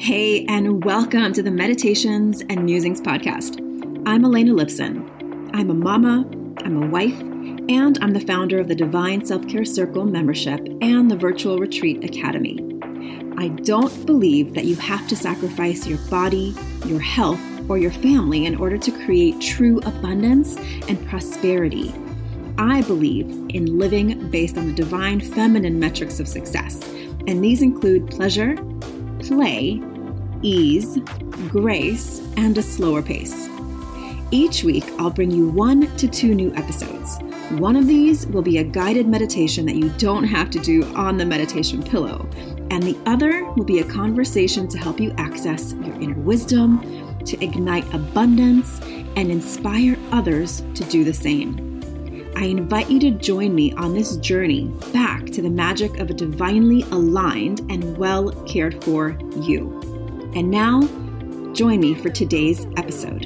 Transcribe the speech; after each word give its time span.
Hey, 0.00 0.46
and 0.46 0.84
welcome 0.84 1.32
to 1.32 1.42
the 1.42 1.50
Meditations 1.50 2.40
and 2.48 2.64
Musings 2.64 3.00
podcast. 3.00 3.58
I'm 4.06 4.24
Elena 4.24 4.52
Lipson. 4.52 5.50
I'm 5.52 5.70
a 5.70 5.74
mama, 5.74 6.24
I'm 6.58 6.80
a 6.80 6.86
wife, 6.86 7.18
and 7.18 7.98
I'm 8.00 8.12
the 8.12 8.20
founder 8.20 8.60
of 8.60 8.68
the 8.68 8.76
Divine 8.76 9.26
Self 9.26 9.48
Care 9.48 9.64
Circle 9.64 10.04
membership 10.04 10.60
and 10.80 11.10
the 11.10 11.16
Virtual 11.16 11.58
Retreat 11.58 12.04
Academy. 12.04 12.60
I 13.38 13.48
don't 13.48 14.06
believe 14.06 14.54
that 14.54 14.66
you 14.66 14.76
have 14.76 15.06
to 15.08 15.16
sacrifice 15.16 15.84
your 15.84 15.98
body, 16.08 16.54
your 16.86 17.00
health, 17.00 17.40
or 17.68 17.76
your 17.76 17.90
family 17.90 18.46
in 18.46 18.54
order 18.54 18.78
to 18.78 19.04
create 19.04 19.40
true 19.40 19.80
abundance 19.80 20.56
and 20.86 21.04
prosperity. 21.08 21.92
I 22.56 22.82
believe 22.82 23.28
in 23.48 23.80
living 23.80 24.30
based 24.30 24.56
on 24.56 24.68
the 24.68 24.74
divine 24.74 25.20
feminine 25.20 25.80
metrics 25.80 26.20
of 26.20 26.28
success, 26.28 26.80
and 27.26 27.42
these 27.42 27.62
include 27.62 28.08
pleasure, 28.08 28.56
play, 29.18 29.82
ease, 30.42 30.98
grace, 31.48 32.20
and 32.36 32.56
a 32.58 32.62
slower 32.62 33.02
pace. 33.02 33.48
Each 34.30 34.62
week, 34.62 34.84
I'll 34.98 35.10
bring 35.10 35.30
you 35.30 35.48
one 35.48 35.94
to 35.96 36.06
two 36.06 36.34
new 36.34 36.54
episodes. 36.54 37.18
One 37.52 37.76
of 37.76 37.86
these 37.86 38.26
will 38.26 38.42
be 38.42 38.58
a 38.58 38.64
guided 38.64 39.08
meditation 39.08 39.64
that 39.66 39.76
you 39.76 39.88
don't 39.96 40.24
have 40.24 40.50
to 40.50 40.58
do 40.58 40.84
on 40.94 41.16
the 41.16 41.24
meditation 41.24 41.82
pillow, 41.82 42.28
and 42.70 42.82
the 42.82 42.98
other 43.06 43.44
will 43.52 43.64
be 43.64 43.78
a 43.78 43.84
conversation 43.84 44.68
to 44.68 44.78
help 44.78 45.00
you 45.00 45.14
access 45.16 45.72
your 45.72 45.94
inner 46.00 46.20
wisdom, 46.20 47.16
to 47.24 47.42
ignite 47.42 47.92
abundance, 47.94 48.80
and 49.16 49.30
inspire 49.30 49.96
others 50.12 50.62
to 50.74 50.84
do 50.84 51.04
the 51.04 51.14
same. 51.14 51.64
I 52.36 52.44
invite 52.44 52.90
you 52.90 53.00
to 53.00 53.10
join 53.10 53.54
me 53.54 53.72
on 53.72 53.94
this 53.94 54.16
journey 54.18 54.66
back 54.92 55.26
to 55.26 55.40
the 55.40 55.50
magic 55.50 55.98
of 55.98 56.10
a 56.10 56.14
divinely 56.14 56.82
aligned 56.92 57.60
and 57.70 57.96
well 57.96 58.30
cared 58.44 58.84
for 58.84 59.18
you. 59.40 59.77
And 60.34 60.50
now, 60.50 60.82
join 61.54 61.80
me 61.80 61.94
for 61.94 62.10
today's 62.10 62.66
episode. 62.76 63.24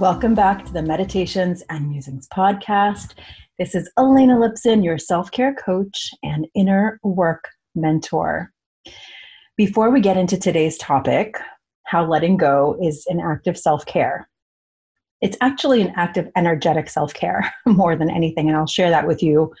Welcome 0.00 0.34
back 0.34 0.64
to 0.66 0.72
the 0.72 0.82
Meditations 0.82 1.62
and 1.70 1.88
Musings 1.88 2.26
podcast. 2.26 3.14
This 3.60 3.76
is 3.76 3.88
Elena 3.96 4.34
Lipson, 4.34 4.82
your 4.82 4.98
self 4.98 5.30
care 5.30 5.54
coach 5.54 6.10
and 6.24 6.48
inner 6.56 6.98
work 7.04 7.48
mentor. 7.76 8.52
Before 9.56 9.88
we 9.88 10.00
get 10.00 10.16
into 10.16 10.36
today's 10.36 10.76
topic, 10.78 11.38
how 11.84 12.04
letting 12.04 12.36
go 12.36 12.76
is 12.82 13.06
an 13.06 13.20
act 13.20 13.46
of 13.46 13.56
self 13.56 13.86
care. 13.86 14.28
It's 15.20 15.36
actually 15.40 15.80
an 15.82 15.92
act 15.94 16.16
of 16.16 16.28
energetic 16.34 16.90
self 16.90 17.14
care 17.14 17.54
more 17.66 17.94
than 17.94 18.10
anything, 18.10 18.48
and 18.48 18.56
I'll 18.56 18.66
share 18.66 18.90
that 18.90 19.06
with 19.06 19.22
you 19.22 19.52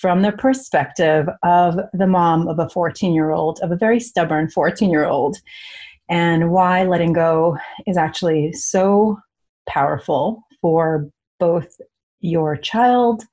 from 0.00 0.22
the 0.22 0.32
perspective 0.32 1.28
of 1.42 1.78
the 1.92 2.06
mom 2.06 2.48
of 2.48 2.58
a 2.58 2.68
14 2.70 3.12
year 3.12 3.32
old, 3.32 3.60
of 3.62 3.70
a 3.70 3.76
very 3.76 4.00
stubborn 4.00 4.48
14 4.48 4.90
year 4.90 5.04
old, 5.04 5.36
and 6.08 6.50
why 6.50 6.84
letting 6.84 7.12
go 7.12 7.58
is 7.86 7.98
actually 7.98 8.52
so 8.52 9.18
powerful 9.68 10.42
for 10.62 11.08
both 11.38 11.68
your 12.20 12.56
child 12.56 13.24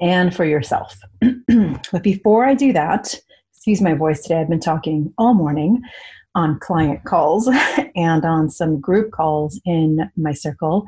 and 0.00 0.34
for 0.34 0.46
yourself. 0.46 0.98
but 1.92 2.02
before 2.02 2.46
I 2.46 2.54
do 2.54 2.72
that, 2.72 3.14
excuse 3.52 3.82
my 3.82 3.92
voice 3.92 4.22
today, 4.22 4.40
I've 4.40 4.48
been 4.48 4.58
talking 4.58 5.12
all 5.18 5.34
morning 5.34 5.82
on 6.34 6.58
client 6.60 7.04
calls 7.04 7.48
and 7.94 8.24
on 8.24 8.48
some 8.48 8.80
group 8.80 9.10
calls 9.12 9.60
in 9.66 10.10
my 10.16 10.32
circle 10.32 10.86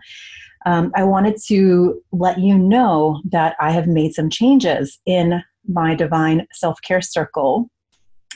um, 0.67 0.93
I 0.95 1.05
wanted 1.05 1.37
to 1.47 2.01
let 2.13 2.39
you 2.39 2.57
know 2.57 3.21
that 3.31 3.57
I 3.61 3.71
have 3.73 3.87
made 3.87 4.15
some 4.15 4.31
changes 4.31 4.99
in 5.07 5.43
my 5.69 5.95
divine 5.95 6.47
self 6.53 6.81
care 6.83 7.01
circle. 7.01 7.69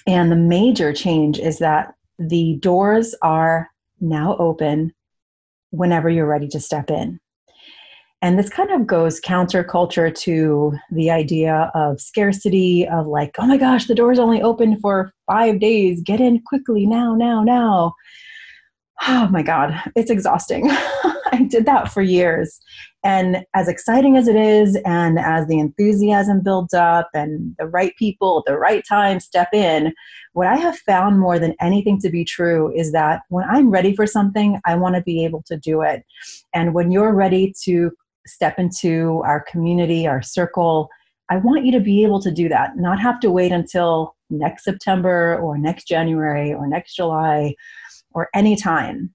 And 0.07 0.31
the 0.31 0.37
major 0.37 0.93
change 0.93 1.39
is 1.39 1.59
that 1.59 1.95
the 2.19 2.57
doors 2.61 3.15
are 3.23 3.69
now 4.01 4.37
open 4.39 4.93
whenever 5.71 6.09
you're 6.09 6.27
ready 6.27 6.49
to 6.49 6.61
step 6.61 6.91
in. 6.91 7.19
And 8.23 8.39
this 8.39 8.49
kind 8.49 8.71
of 8.71 8.87
goes 8.87 9.21
counterculture 9.21 10.15
to 10.21 10.73
the 10.91 11.11
idea 11.11 11.71
of 11.75 12.01
scarcity, 12.01 12.89
of 12.89 13.07
like, 13.07 13.35
oh 13.39 13.47
my 13.47 13.57
gosh, 13.57 13.87
the 13.87 13.95
door's 13.95 14.19
only 14.19 14.41
open 14.41 14.81
for 14.81 15.13
five 15.27 15.61
days, 15.61 16.01
get 16.03 16.21
in 16.21 16.43
quickly 16.47 16.87
now, 16.87 17.15
now, 17.15 17.43
now. 17.43 17.95
Oh 19.09 19.29
my 19.29 19.43
God, 19.43 19.79
it's 19.95 20.11
exhausting. 20.11 20.71
I 21.37 21.43
did 21.43 21.67
that 21.67 21.93
for 21.93 22.03
years. 22.03 22.61
And 23.05 23.45
as 23.55 23.69
exciting 23.69 24.17
as 24.17 24.27
it 24.27 24.37
is, 24.37 24.77
and 24.85 25.19
as 25.19 25.47
the 25.47 25.61
enthusiasm 25.61 26.41
builds 26.43 26.75
up, 26.75 27.09
and 27.15 27.55
the 27.59 27.67
right 27.67 27.95
people 27.97 28.39
at 28.39 28.51
the 28.51 28.59
right 28.59 28.83
time 28.89 29.21
step 29.21 29.49
in, 29.53 29.93
what 30.33 30.47
I 30.47 30.57
have 30.57 30.79
found 30.79 31.21
more 31.21 31.39
than 31.39 31.55
anything 31.61 32.01
to 32.01 32.11
be 32.11 32.25
true 32.25 32.73
is 32.75 32.93
that 32.93 33.23
when 33.29 33.45
I'm 33.49 33.71
ready 33.71 33.95
for 33.95 34.07
something, 34.07 34.61
I 34.65 34.75
want 34.75 34.97
to 34.97 35.03
be 35.03 35.25
able 35.25 35.43
to 35.47 35.57
do 35.57 35.83
it. 35.83 36.05
And 36.55 36.75
when 36.75 36.91
you're 36.91 37.15
ready 37.15 37.55
to 37.65 37.93
step 38.27 38.59
into 38.59 39.23
our 39.25 39.41
community, 39.41 40.07
our 40.07 40.23
circle, 40.23 40.89
I 41.31 41.37
want 41.37 41.65
you 41.65 41.73
to 41.73 41.81
be 41.81 42.03
able 42.03 42.21
to 42.23 42.31
do 42.31 42.49
that, 42.49 42.77
not 42.77 43.01
have 43.01 43.21
to 43.21 43.31
wait 43.31 43.53
until 43.53 44.17
next 44.31 44.65
September 44.65 45.39
or 45.39 45.59
next 45.59 45.87
January 45.87 46.53
or 46.53 46.67
next 46.67 46.97
July 46.97 47.55
or 48.13 48.29
any 48.35 48.57
time 48.57 49.15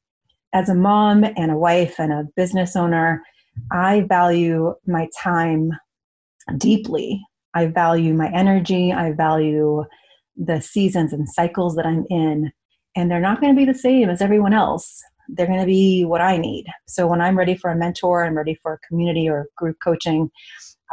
as 0.53 0.69
a 0.69 0.75
mom 0.75 1.23
and 1.23 1.51
a 1.51 1.57
wife 1.57 2.00
and 2.00 2.12
a 2.12 2.28
business 2.35 2.75
owner, 2.75 3.23
I 3.72 4.01
value 4.01 4.73
my 4.85 5.07
time 5.17 5.72
deeply. 6.57 7.22
I 7.53 7.67
value 7.67 8.13
my 8.13 8.29
energy. 8.31 8.91
I 8.94 9.12
value 9.12 9.84
the 10.35 10.62
seasons 10.62 11.13
and 11.13 11.28
cycles 11.28 11.75
that 11.75 11.85
I'm 11.85 12.06
in. 12.09 12.51
And 12.95 13.09
they're 13.09 13.19
not 13.19 13.39
going 13.39 13.53
to 13.53 13.59
be 13.59 13.66
the 13.66 13.78
same 13.78 14.09
as 14.09 14.22
everyone 14.22 14.53
else. 14.53 15.01
They're 15.29 15.47
going 15.47 15.59
to 15.59 15.66
be 15.66 16.03
what 16.03 16.22
I 16.22 16.38
need. 16.38 16.66
So 16.88 17.07
when 17.07 17.22
I'm 17.22 17.38
ready 17.38 17.56
for 17.56 17.72
a 17.72 17.75
mentor, 17.75 18.25
I'm 18.25 18.38
ready 18.38 18.56
for 18.56 18.73
a 18.73 18.88
community 18.88 19.29
or 19.29 19.47
group 19.56 19.78
coaching, 19.81 20.29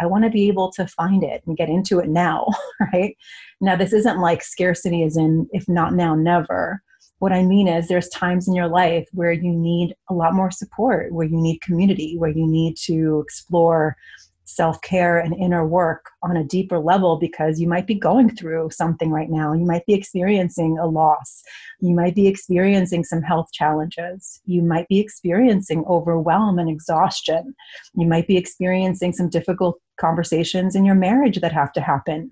I 0.01 0.07
want 0.07 0.25
to 0.25 0.31
be 0.31 0.47
able 0.47 0.71
to 0.73 0.87
find 0.87 1.25
it 1.25 1.43
and 1.47 1.57
get 1.57 1.69
into 1.69 1.99
it 1.99 2.09
now, 2.09 2.47
right? 2.93 3.17
Now, 3.61 3.75
this 3.75 3.93
isn't 3.93 4.21
like 4.21 4.43
scarcity 4.45 5.03
is 5.03 5.17
in 5.17 5.49
if 5.53 5.69
not 5.69 5.95
now, 5.95 6.15
never 6.15 6.83
what 7.19 7.33
I 7.33 7.43
mean 7.43 7.69
is, 7.69 7.89
there's 7.89 8.09
times 8.09 8.47
in 8.47 8.55
your 8.55 8.69
life 8.69 9.09
where 9.13 9.33
you 9.33 9.53
need 9.53 9.95
a 10.09 10.15
lot 10.15 10.35
more 10.35 10.51
support, 10.51 11.13
where 11.13 11.27
you 11.27 11.37
need 11.37 11.61
community, 11.61 12.17
where 12.17 12.31
you 12.31 12.47
need 12.47 12.77
to 12.85 13.21
explore 13.21 13.97
self 14.45 14.81
care 14.81 15.19
and 15.19 15.35
inner 15.35 15.67
work 15.67 16.07
on 16.23 16.37
a 16.37 16.45
deeper 16.45 16.79
level 16.79 17.19
because 17.19 17.61
you 17.61 17.69
might 17.69 17.87
be 17.87 17.95
going 17.95 18.35
through 18.35 18.71
something 18.71 19.11
right 19.11 19.29
now. 19.29 19.53
You 19.53 19.67
might 19.67 19.85
be 19.85 19.93
experiencing 19.93 20.79
a 20.79 20.87
loss. 20.87 21.43
You 21.81 21.95
might 21.95 22.15
be 22.15 22.27
experiencing 22.27 23.05
some 23.05 23.21
health 23.21 23.53
challenges. 23.53 24.41
You 24.47 24.63
might 24.63 24.89
be 24.89 25.01
experiencing 25.01 25.85
overwhelm 25.87 26.59
and 26.59 26.71
exhaustion. 26.71 27.55
You 27.95 28.07
might 28.07 28.27
be 28.27 28.39
experiencing 28.39 29.13
some 29.13 29.29
difficult 29.29 29.79
conversations 30.01 30.75
in 30.75 30.85
your 30.85 30.95
marriage 30.95 31.41
that 31.41 31.53
have 31.53 31.73
to 31.73 31.83
happen 31.83 32.31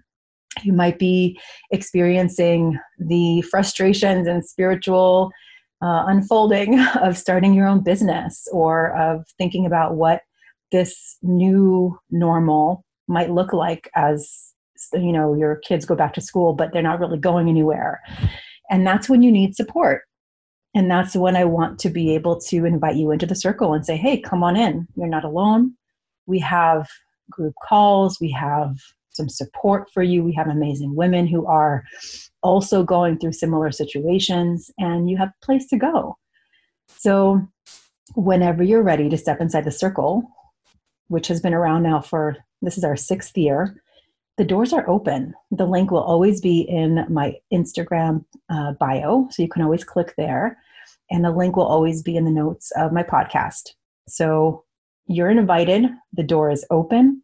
you 0.62 0.72
might 0.72 0.98
be 0.98 1.38
experiencing 1.70 2.78
the 2.98 3.42
frustrations 3.42 4.26
and 4.26 4.44
spiritual 4.44 5.30
uh, 5.82 6.04
unfolding 6.06 6.78
of 7.02 7.18
starting 7.18 7.54
your 7.54 7.66
own 7.66 7.82
business 7.82 8.48
or 8.52 8.96
of 8.96 9.26
thinking 9.38 9.66
about 9.66 9.96
what 9.96 10.22
this 10.72 11.16
new 11.22 11.98
normal 12.10 12.84
might 13.08 13.30
look 13.30 13.52
like 13.52 13.88
as 13.94 14.52
you 14.92 15.12
know 15.12 15.34
your 15.34 15.56
kids 15.56 15.84
go 15.86 15.94
back 15.94 16.12
to 16.12 16.20
school 16.20 16.52
but 16.52 16.72
they're 16.72 16.82
not 16.82 17.00
really 17.00 17.18
going 17.18 17.48
anywhere. 17.48 18.00
And 18.68 18.86
that's 18.86 19.08
when 19.08 19.22
you 19.22 19.30
need 19.30 19.54
support. 19.54 20.02
And 20.74 20.90
that's 20.90 21.14
when 21.14 21.36
i 21.36 21.44
want 21.44 21.78
to 21.80 21.90
be 21.90 22.14
able 22.14 22.40
to 22.40 22.64
invite 22.64 22.96
you 22.96 23.10
into 23.10 23.26
the 23.26 23.34
circle 23.34 23.74
and 23.74 23.86
say 23.86 23.96
hey 23.96 24.20
come 24.20 24.42
on 24.42 24.56
in. 24.56 24.86
You're 24.96 25.08
not 25.08 25.24
alone. 25.24 25.74
We 26.26 26.38
have 26.40 26.88
group 27.30 27.54
calls. 27.68 28.18
We 28.20 28.30
have 28.32 28.76
some 29.16 29.28
support 29.28 29.90
for 29.92 30.02
you. 30.02 30.22
We 30.22 30.34
have 30.34 30.48
amazing 30.48 30.94
women 30.94 31.26
who 31.26 31.46
are 31.46 31.84
also 32.42 32.82
going 32.82 33.18
through 33.18 33.32
similar 33.32 33.72
situations, 33.72 34.70
and 34.78 35.10
you 35.10 35.16
have 35.16 35.28
a 35.28 35.44
place 35.44 35.66
to 35.68 35.76
go. 35.76 36.16
So, 36.96 37.46
whenever 38.14 38.62
you're 38.62 38.82
ready 38.82 39.08
to 39.08 39.18
step 39.18 39.40
inside 39.40 39.64
the 39.64 39.72
circle, 39.72 40.22
which 41.08 41.28
has 41.28 41.40
been 41.40 41.54
around 41.54 41.82
now 41.82 42.00
for 42.00 42.36
this 42.62 42.78
is 42.78 42.84
our 42.84 42.96
sixth 42.96 43.36
year, 43.36 43.82
the 44.36 44.44
doors 44.44 44.72
are 44.72 44.88
open. 44.88 45.34
The 45.50 45.66
link 45.66 45.90
will 45.90 46.02
always 46.02 46.40
be 46.40 46.60
in 46.60 47.06
my 47.08 47.36
Instagram 47.52 48.24
uh, 48.50 48.72
bio, 48.72 49.28
so 49.30 49.42
you 49.42 49.48
can 49.48 49.62
always 49.62 49.84
click 49.84 50.14
there. 50.16 50.58
And 51.10 51.24
the 51.24 51.30
link 51.30 51.56
will 51.56 51.66
always 51.66 52.02
be 52.02 52.16
in 52.16 52.24
the 52.24 52.30
notes 52.30 52.70
of 52.76 52.92
my 52.92 53.02
podcast. 53.02 53.70
So 54.08 54.64
you're 55.06 55.30
invited. 55.30 55.86
The 56.12 56.22
door 56.22 56.50
is 56.50 56.64
open. 56.70 57.22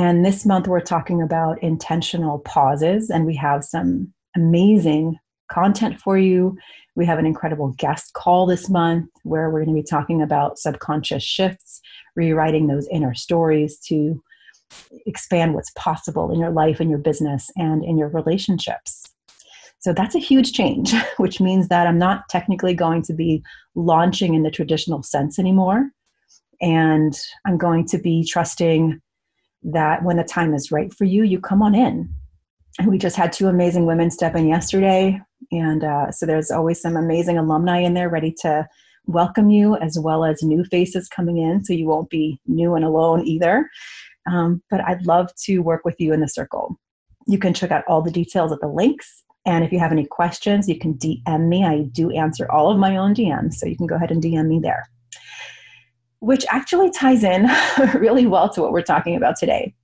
And 0.00 0.24
this 0.24 0.46
month 0.46 0.66
we're 0.66 0.80
talking 0.80 1.20
about 1.20 1.62
intentional 1.62 2.38
pauses, 2.38 3.10
and 3.10 3.26
we 3.26 3.36
have 3.36 3.62
some 3.62 4.10
amazing 4.34 5.18
content 5.52 6.00
for 6.00 6.16
you. 6.16 6.56
We 6.96 7.04
have 7.04 7.18
an 7.18 7.26
incredible 7.26 7.74
guest 7.76 8.14
call 8.14 8.46
this 8.46 8.70
month 8.70 9.10
where 9.24 9.50
we're 9.50 9.62
going 9.62 9.76
to 9.76 9.82
be 9.82 9.86
talking 9.86 10.22
about 10.22 10.58
subconscious 10.58 11.22
shifts, 11.22 11.82
rewriting 12.16 12.66
those 12.66 12.88
inner 12.90 13.12
stories 13.12 13.78
to 13.88 14.22
expand 15.04 15.52
what's 15.52 15.72
possible 15.76 16.32
in 16.32 16.40
your 16.40 16.50
life, 16.50 16.80
in 16.80 16.88
your 16.88 16.98
business, 16.98 17.50
and 17.56 17.84
in 17.84 17.98
your 17.98 18.08
relationships. 18.08 19.04
So 19.80 19.92
that's 19.92 20.14
a 20.14 20.18
huge 20.18 20.54
change, 20.54 20.94
which 21.18 21.42
means 21.42 21.68
that 21.68 21.86
I'm 21.86 21.98
not 21.98 22.26
technically 22.30 22.72
going 22.72 23.02
to 23.02 23.12
be 23.12 23.42
launching 23.74 24.32
in 24.32 24.44
the 24.44 24.50
traditional 24.50 25.02
sense 25.02 25.38
anymore. 25.38 25.90
And 26.62 27.20
I'm 27.44 27.58
going 27.58 27.86
to 27.88 27.98
be 27.98 28.24
trusting 28.26 28.98
that 29.62 30.02
when 30.04 30.16
the 30.16 30.24
time 30.24 30.54
is 30.54 30.72
right 30.72 30.92
for 30.94 31.04
you, 31.04 31.22
you 31.22 31.40
come 31.40 31.62
on 31.62 31.74
in. 31.74 32.08
And 32.78 32.88
we 32.88 32.98
just 32.98 33.16
had 33.16 33.32
two 33.32 33.48
amazing 33.48 33.86
women 33.86 34.10
step 34.10 34.34
in 34.34 34.48
yesterday. 34.48 35.20
And 35.52 35.84
uh, 35.84 36.10
so 36.12 36.26
there's 36.26 36.50
always 36.50 36.80
some 36.80 36.96
amazing 36.96 37.36
alumni 37.36 37.80
in 37.80 37.94
there 37.94 38.08
ready 38.08 38.34
to 38.40 38.66
welcome 39.06 39.50
you, 39.50 39.76
as 39.76 39.98
well 39.98 40.24
as 40.24 40.42
new 40.42 40.64
faces 40.64 41.08
coming 41.08 41.38
in. 41.38 41.64
So 41.64 41.72
you 41.72 41.86
won't 41.86 42.10
be 42.10 42.40
new 42.46 42.74
and 42.74 42.84
alone 42.84 43.26
either. 43.26 43.68
Um, 44.30 44.62
but 44.70 44.80
I'd 44.82 45.06
love 45.06 45.34
to 45.44 45.58
work 45.58 45.84
with 45.84 45.96
you 45.98 46.12
in 46.12 46.20
the 46.20 46.28
circle. 46.28 46.78
You 47.26 47.38
can 47.38 47.54
check 47.54 47.70
out 47.70 47.84
all 47.88 48.02
the 48.02 48.10
details 48.10 48.52
at 48.52 48.60
the 48.60 48.68
links. 48.68 49.24
And 49.46 49.64
if 49.64 49.72
you 49.72 49.78
have 49.78 49.92
any 49.92 50.06
questions, 50.06 50.68
you 50.68 50.78
can 50.78 50.94
DM 50.94 51.48
me. 51.48 51.64
I 51.64 51.82
do 51.92 52.10
answer 52.10 52.50
all 52.50 52.70
of 52.70 52.78
my 52.78 52.96
own 52.96 53.14
DMs, 53.14 53.54
so 53.54 53.66
you 53.66 53.76
can 53.76 53.86
go 53.86 53.96
ahead 53.96 54.10
and 54.10 54.22
DM 54.22 54.46
me 54.46 54.60
there. 54.60 54.84
Which 56.20 56.44
actually 56.50 56.90
ties 56.90 57.24
in 57.24 57.48
really 57.94 58.26
well 58.26 58.48
to 58.50 58.62
what 58.62 58.72
we're 58.72 58.82
talking 58.82 59.16
about 59.16 59.36
today. 59.36 59.74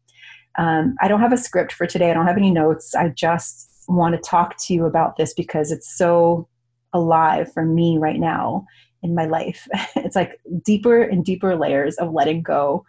Um, 0.59 0.97
I 1.01 1.09
don't 1.09 1.21
have 1.21 1.33
a 1.33 1.39
script 1.39 1.73
for 1.73 1.87
today, 1.87 2.11
I 2.11 2.15
don't 2.15 2.27
have 2.27 2.37
any 2.37 2.51
notes. 2.51 2.95
I 2.95 3.09
just 3.09 3.69
want 3.89 4.15
to 4.15 4.21
talk 4.21 4.57
to 4.59 4.75
you 4.75 4.87
about 4.87 5.17
this 5.17 5.35
because 5.35 5.71
it's 5.71 5.97
so 5.97 6.49
alive 6.93 7.53
for 7.53 7.65
me 7.65 7.99
right 7.99 8.19
now 8.19 8.67
in 9.03 9.15
my 9.15 9.27
life. 9.27 9.67
It's 9.97 10.17
like 10.17 10.39
deeper 10.65 11.03
and 11.03 11.25
deeper 11.25 11.57
layers 11.57 11.97
of 11.97 12.13
letting 12.13 12.43
go 12.43 12.85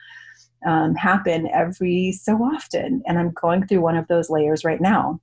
um, 0.66 0.96
happen 0.96 1.48
every 1.54 2.12
so 2.12 2.36
often. 2.38 3.02
And 3.08 3.18
I'm 3.18 3.32
going 3.32 3.66
through 3.66 3.82
one 3.82 3.98
of 3.98 4.08
those 4.08 4.30
layers 4.30 4.64
right 4.64 4.82
now. 4.82 5.20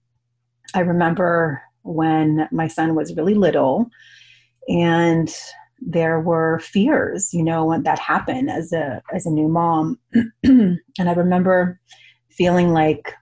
I 0.75 0.81
remember 0.81 1.63
when 1.83 2.49
my 2.51 2.67
son 2.67 2.95
was 2.95 3.15
really 3.15 3.35
little 3.35 3.89
and 4.69 5.33
there 5.87 6.21
were 6.21 6.59
fears, 6.61 7.33
you 7.33 7.43
know, 7.43 7.67
when 7.67 7.83
that 7.83 7.99
happened 7.99 8.51
as 8.51 8.73
a 8.73 9.03
as 9.15 9.27
a 9.27 9.31
new 9.31 9.49
mom. 9.49 9.99
and 10.45 10.81
I 10.99 11.13
remember 11.13 11.79
feeling 12.31 12.73
like 12.73 13.13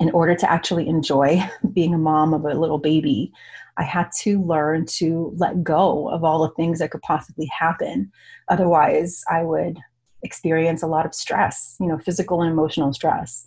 in 0.00 0.10
order 0.10 0.34
to 0.34 0.50
actually 0.50 0.88
enjoy 0.88 1.42
being 1.72 1.94
a 1.94 1.98
mom 1.98 2.34
of 2.34 2.44
a 2.44 2.54
little 2.54 2.78
baby, 2.78 3.32
I 3.76 3.84
had 3.84 4.10
to 4.20 4.42
learn 4.42 4.86
to 4.98 5.32
let 5.36 5.62
go 5.62 6.08
of 6.08 6.24
all 6.24 6.42
the 6.42 6.54
things 6.54 6.80
that 6.80 6.90
could 6.90 7.02
possibly 7.02 7.46
happen. 7.46 8.10
Otherwise, 8.48 9.22
I 9.30 9.42
would 9.42 9.78
experience 10.22 10.82
a 10.82 10.86
lot 10.86 11.06
of 11.06 11.14
stress, 11.14 11.76
you 11.80 11.86
know, 11.86 11.98
physical 11.98 12.42
and 12.42 12.50
emotional 12.50 12.92
stress. 12.92 13.44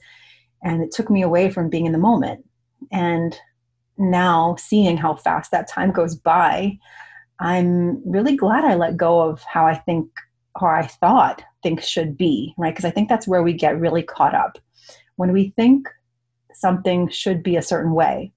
And 0.64 0.82
it 0.82 0.92
took 0.92 1.10
me 1.10 1.22
away 1.22 1.52
from 1.52 1.70
being 1.70 1.86
in 1.86 1.92
the 1.92 1.98
moment. 1.98 2.46
And 2.92 3.38
now 3.98 4.56
seeing 4.58 4.98
how 4.98 5.16
fast 5.16 5.52
that 5.52 5.68
time 5.68 5.92
goes 5.92 6.16
by, 6.16 6.80
I'm 7.40 8.02
really 8.10 8.36
glad 8.36 8.64
I 8.64 8.76
let 8.76 8.98
go 8.98 9.22
of 9.22 9.44
how 9.44 9.66
I 9.66 9.76
think 9.76 10.10
or 10.62 10.76
I 10.76 10.86
thought 10.86 11.44
things 11.64 11.88
should 11.88 12.16
be, 12.18 12.54
right? 12.58 12.74
Because 12.74 12.86
I 12.86 12.92
think 12.92 13.10
that's 13.10 13.28
where 13.28 13.42
we 13.42 13.54
get 13.54 13.80
really 13.80 14.04
caught 14.04 14.36
up. 14.36 14.60
When 15.16 15.32
we 15.32 15.50
think 15.56 15.88
something 16.54 17.10
should 17.10 17.42
be 17.42 17.56
a 17.56 17.62
certain 17.62 17.94
way, 17.94 18.32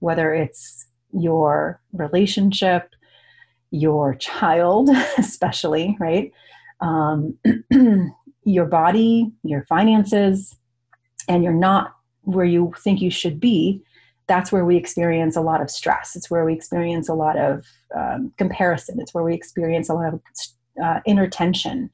whether 0.00 0.34
it's 0.34 0.86
your 1.12 1.80
relationship, 1.92 2.90
your 3.70 4.14
child, 4.16 4.90
especially, 5.18 5.96
right? 6.00 6.32
um, 6.80 7.36
your 8.44 8.64
body, 8.64 9.30
your 9.42 9.64
finances, 9.64 10.56
and 11.28 11.44
you're 11.44 11.52
not 11.52 11.94
where 12.22 12.44
you 12.44 12.72
think 12.82 13.00
you 13.00 13.10
should 13.10 13.40
be, 13.40 13.82
that's 14.30 14.52
where 14.52 14.64
we 14.64 14.76
experience 14.76 15.34
a 15.34 15.40
lot 15.40 15.60
of 15.60 15.68
stress. 15.68 16.14
It's 16.14 16.30
where 16.30 16.44
we 16.44 16.52
experience 16.52 17.08
a 17.08 17.14
lot 17.14 17.36
of 17.36 17.66
um, 17.96 18.32
comparison. 18.38 19.00
It's 19.00 19.12
where 19.12 19.24
we 19.24 19.34
experience 19.34 19.88
a 19.88 19.94
lot 19.94 20.14
of 20.14 20.20
uh, 20.80 21.00
inner 21.04 21.28
tension. 21.28 21.90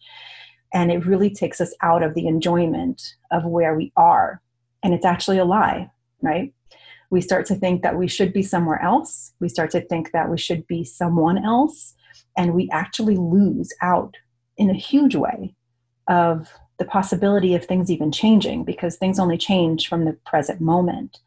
And 0.74 0.92
it 0.92 1.06
really 1.06 1.30
takes 1.30 1.62
us 1.62 1.74
out 1.80 2.02
of 2.02 2.12
the 2.12 2.26
enjoyment 2.26 3.14
of 3.30 3.46
where 3.46 3.74
we 3.74 3.90
are. 3.96 4.42
And 4.82 4.92
it's 4.92 5.06
actually 5.06 5.38
a 5.38 5.46
lie, 5.46 5.90
right? 6.20 6.52
We 7.08 7.22
start 7.22 7.46
to 7.46 7.54
think 7.54 7.80
that 7.80 7.96
we 7.96 8.06
should 8.06 8.34
be 8.34 8.42
somewhere 8.42 8.82
else. 8.82 9.32
We 9.40 9.48
start 9.48 9.70
to 9.70 9.80
think 9.80 10.12
that 10.12 10.28
we 10.28 10.36
should 10.36 10.66
be 10.66 10.84
someone 10.84 11.42
else. 11.42 11.94
And 12.36 12.52
we 12.52 12.68
actually 12.70 13.16
lose 13.16 13.72
out 13.80 14.14
in 14.58 14.68
a 14.68 14.74
huge 14.74 15.14
way 15.14 15.54
of 16.06 16.52
the 16.78 16.84
possibility 16.84 17.54
of 17.54 17.64
things 17.64 17.90
even 17.90 18.12
changing 18.12 18.64
because 18.64 18.96
things 18.96 19.18
only 19.18 19.38
change 19.38 19.88
from 19.88 20.04
the 20.04 20.12
present 20.26 20.60
moment. 20.60 21.18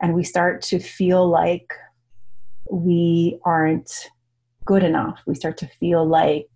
And 0.00 0.14
we 0.14 0.24
start 0.24 0.62
to 0.62 0.78
feel 0.78 1.28
like 1.28 1.72
we 2.70 3.38
aren't 3.44 4.10
good 4.64 4.82
enough. 4.82 5.20
We 5.26 5.34
start 5.34 5.56
to 5.58 5.68
feel 5.80 6.04
like 6.04 6.48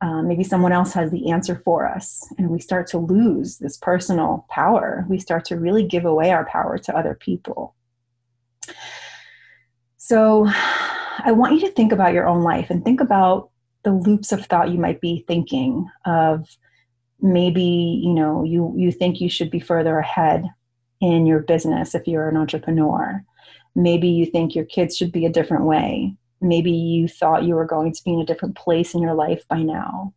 uh, 0.00 0.22
maybe 0.22 0.42
someone 0.42 0.72
else 0.72 0.92
has 0.94 1.10
the 1.10 1.30
answer 1.30 1.60
for 1.64 1.86
us. 1.86 2.26
And 2.38 2.50
we 2.50 2.58
start 2.58 2.86
to 2.88 2.98
lose 2.98 3.58
this 3.58 3.76
personal 3.76 4.46
power. 4.48 5.04
We 5.08 5.18
start 5.18 5.44
to 5.46 5.56
really 5.56 5.84
give 5.84 6.06
away 6.06 6.30
our 6.30 6.46
power 6.46 6.78
to 6.78 6.96
other 6.96 7.14
people. 7.14 7.74
So 9.98 10.46
I 10.48 11.32
want 11.32 11.54
you 11.54 11.60
to 11.60 11.72
think 11.72 11.92
about 11.92 12.14
your 12.14 12.26
own 12.26 12.42
life 12.42 12.70
and 12.70 12.82
think 12.82 13.00
about 13.00 13.50
the 13.82 13.92
loops 13.92 14.32
of 14.32 14.46
thought 14.46 14.70
you 14.70 14.78
might 14.78 15.00
be 15.00 15.24
thinking 15.26 15.88
of 16.04 16.48
maybe 17.22 18.00
you 18.02 18.12
know 18.12 18.44
you 18.44 18.72
you 18.76 18.90
think 18.90 19.20
you 19.20 19.28
should 19.28 19.50
be 19.50 19.60
further 19.60 19.98
ahead 19.98 20.44
in 21.00 21.26
your 21.26 21.40
business 21.40 21.94
if 21.94 22.06
you're 22.06 22.28
an 22.28 22.36
entrepreneur. 22.36 23.22
Maybe 23.74 24.08
you 24.08 24.26
think 24.26 24.54
your 24.54 24.64
kids 24.64 24.96
should 24.96 25.12
be 25.12 25.26
a 25.26 25.32
different 25.32 25.64
way. 25.64 26.14
Maybe 26.40 26.70
you 26.70 27.08
thought 27.08 27.44
you 27.44 27.54
were 27.54 27.66
going 27.66 27.92
to 27.92 28.04
be 28.04 28.12
in 28.12 28.20
a 28.20 28.26
different 28.26 28.56
place 28.56 28.94
in 28.94 29.02
your 29.02 29.14
life 29.14 29.46
by 29.48 29.62
now. 29.62 30.14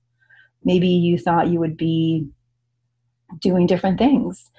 Maybe 0.63 0.87
you 0.87 1.17
thought 1.17 1.49
you 1.49 1.59
would 1.59 1.77
be 1.77 2.27
doing 3.39 3.65
different 3.67 3.97
things. 3.97 4.49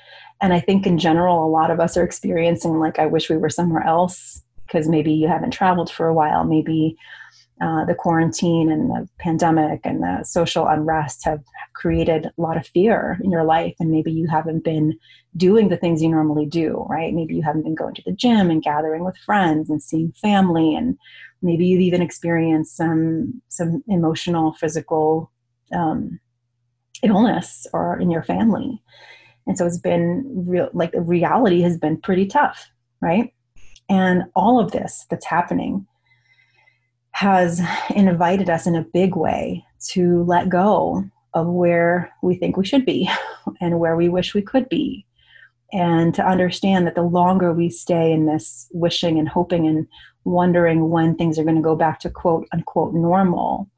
And 0.41 0.53
i 0.53 0.61
think 0.61 0.87
in 0.87 0.99
general 0.99 1.47
a 1.47 1.49
lot 1.49 1.71
of 1.71 1.81
us 1.81 1.97
are 1.97 2.03
experiencing 2.03 2.81
like 2.81 2.99
i 2.99 3.07
wish 3.07 3.31
we 3.31 3.37
were 3.37 3.49
somewhere 3.49 3.85
else 3.85 4.45
because 4.67 4.89
maybe 4.89 5.13
you 5.13 5.29
haven't 5.29 5.53
traveled 5.53 5.91
for 5.91 6.09
a 6.09 6.15
while. 6.15 6.45
Maybe 6.45 6.97
uh, 7.61 7.85
the 7.85 7.95
quarantine 7.95 8.71
and 8.71 8.91
the 8.91 9.09
pandemic 9.19 9.81
and 9.85 10.03
the 10.03 10.25
social 10.25 10.67
unrest 10.67 11.25
have 11.25 11.41
created 11.75 12.27
a 12.27 12.33
lot 12.41 12.57
of 12.57 12.67
fear 12.67 13.19
in 13.23 13.31
your 13.31 13.45
life. 13.45 13.75
And 13.79 13.91
maybe 13.91 14.13
you 14.13 14.27
haven't 14.27 14.65
been 14.65 14.99
doing 15.37 15.69
the 15.69 15.77
things 15.77 16.03
you 16.03 16.09
normally 16.09 16.47
do 16.47 16.87
right? 16.89 17.13
Maybe 17.15 17.35
you 17.35 17.43
haven't 17.43 17.63
been 17.63 17.75
going 17.75 17.95
to 17.95 18.03
the 18.05 18.13
gym 18.13 18.51
and 18.51 18.63
gathering 18.63 19.05
with 19.05 19.17
friends 19.19 19.71
and 19.71 19.83
seeing 19.83 20.13
family. 20.13 20.75
And 20.75 20.97
maybe 21.43 21.67
you've 21.67 21.81
even 21.81 22.03
experienced 22.03 22.77
some 22.77 23.41
some 23.49 23.83
emotional 23.89 24.55
physical 24.55 25.31
um, 25.73 26.19
illness 27.03 27.67
or 27.73 27.99
in 28.01 28.11
your 28.11 28.23
family. 28.23 28.81
And 29.47 29.59
so 29.59 29.67
it's 29.67 29.79
been 29.79 30.25
real 30.47 30.71
like 30.73 30.93
the 30.93 31.01
reality 31.01 31.61
has 31.63 31.79
been 31.79 32.01
pretty 32.01 32.27
tough 32.27 32.69
right? 33.05 33.33
And 33.89 34.25
all 34.35 34.59
of 34.59 34.73
this 34.73 35.07
that's 35.11 35.27
happening 35.27 35.87
has 37.15 37.63
invited 37.95 38.51
us 38.51 38.67
in 38.67 38.75
a 38.75 38.83
big 38.83 39.15
way 39.15 39.65
to 39.79 40.25
let 40.25 40.49
go 40.49 41.05
of 41.33 41.47
where 41.47 42.13
we 42.23 42.35
think 42.35 42.57
we 42.57 42.67
should 42.67 42.85
be 42.85 43.09
and 43.61 43.79
where 43.79 43.97
we 43.97 44.09
wish 44.09 44.35
we 44.35 44.43
could 44.43 44.69
be. 44.69 45.07
And 45.73 46.13
to 46.15 46.27
understand 46.27 46.89
that 46.89 46.97
the 46.97 47.03
longer 47.03 47.53
we 47.53 47.71
stay 47.71 48.13
in 48.13 48.27
this 48.27 48.67
wishing 48.73 49.21
and 49.21 49.29
hoping 49.29 49.65
and 49.65 49.87
wondering 50.25 50.91
when 50.91 51.15
things 51.15 51.39
are 51.39 51.45
going 51.45 51.55
to 51.55 51.63
go 51.63 51.77
back 51.77 52.01
to 52.01 52.11
quote 52.11 52.49
unquote 52.53 52.95
normal, 52.95 53.71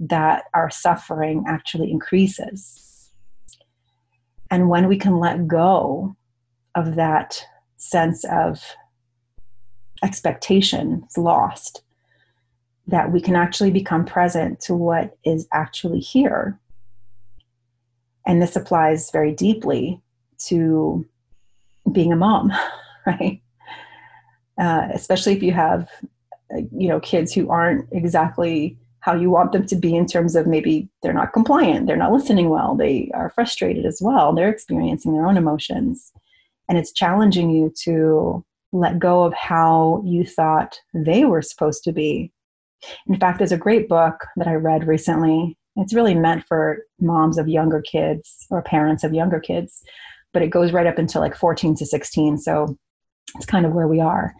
that 0.00 0.44
our 0.52 0.68
suffering 0.68 1.44
actually 1.46 1.88
increases. 1.88 3.12
And 4.50 4.68
when 4.68 4.88
we 4.88 4.96
can 4.96 5.20
let 5.20 5.46
go 5.46 6.16
of 6.74 6.96
that 6.96 7.46
sense 7.76 8.24
of 8.24 8.60
expectation 10.02 11.06
lost 11.16 11.82
that 12.92 13.10
we 13.10 13.22
can 13.22 13.34
actually 13.34 13.70
become 13.70 14.04
present 14.04 14.60
to 14.60 14.74
what 14.74 15.16
is 15.24 15.48
actually 15.54 15.98
here. 15.98 16.60
And 18.26 18.40
this 18.40 18.54
applies 18.54 19.10
very 19.10 19.32
deeply 19.32 19.98
to 20.48 21.04
being 21.90 22.12
a 22.12 22.16
mom, 22.16 22.52
right? 23.06 23.40
Uh, 24.60 24.88
especially 24.92 25.32
if 25.32 25.42
you 25.42 25.52
have, 25.52 25.88
you 26.70 26.86
know, 26.86 27.00
kids 27.00 27.32
who 27.32 27.48
aren't 27.48 27.88
exactly 27.92 28.78
how 29.00 29.14
you 29.14 29.30
want 29.30 29.52
them 29.52 29.66
to 29.66 29.74
be 29.74 29.96
in 29.96 30.04
terms 30.04 30.36
of 30.36 30.46
maybe 30.46 30.86
they're 31.02 31.14
not 31.14 31.32
compliant, 31.32 31.86
they're 31.86 31.96
not 31.96 32.12
listening 32.12 32.50
well, 32.50 32.76
they 32.76 33.10
are 33.14 33.30
frustrated 33.30 33.86
as 33.86 34.00
well, 34.02 34.34
they're 34.34 34.50
experiencing 34.50 35.14
their 35.14 35.26
own 35.26 35.38
emotions. 35.38 36.12
And 36.68 36.76
it's 36.76 36.92
challenging 36.92 37.48
you 37.48 37.72
to 37.84 38.44
let 38.70 38.98
go 38.98 39.24
of 39.24 39.32
how 39.32 40.02
you 40.04 40.26
thought 40.26 40.78
they 40.92 41.24
were 41.24 41.42
supposed 41.42 41.84
to 41.84 41.92
be 41.92 42.30
in 43.08 43.18
fact, 43.18 43.38
there's 43.38 43.52
a 43.52 43.58
great 43.58 43.88
book 43.88 44.26
that 44.36 44.48
I 44.48 44.54
read 44.54 44.86
recently. 44.86 45.56
It's 45.76 45.94
really 45.94 46.14
meant 46.14 46.44
for 46.46 46.84
moms 47.00 47.38
of 47.38 47.48
younger 47.48 47.80
kids 47.80 48.46
or 48.50 48.62
parents 48.62 49.04
of 49.04 49.14
younger 49.14 49.40
kids, 49.40 49.82
but 50.32 50.42
it 50.42 50.50
goes 50.50 50.72
right 50.72 50.86
up 50.86 50.98
until 50.98 51.20
like 51.20 51.36
14 51.36 51.74
to 51.76 51.86
16. 51.86 52.38
So 52.38 52.76
it's 53.36 53.46
kind 53.46 53.64
of 53.64 53.72
where 53.72 53.88
we 53.88 54.00
are. 54.00 54.34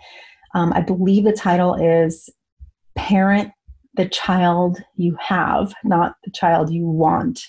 Um, 0.55 0.73
I 0.75 0.81
believe 0.83 1.25
the 1.25 1.33
title 1.33 1.75
is 1.75 2.29
Parent 2.95 3.53
the 3.95 4.09
Child 4.09 4.79
You 4.97 5.17
Have, 5.21 5.75
not 5.85 6.17
the 6.25 6.31
Child 6.31 6.73
You 6.73 6.87
Want. 6.87 7.41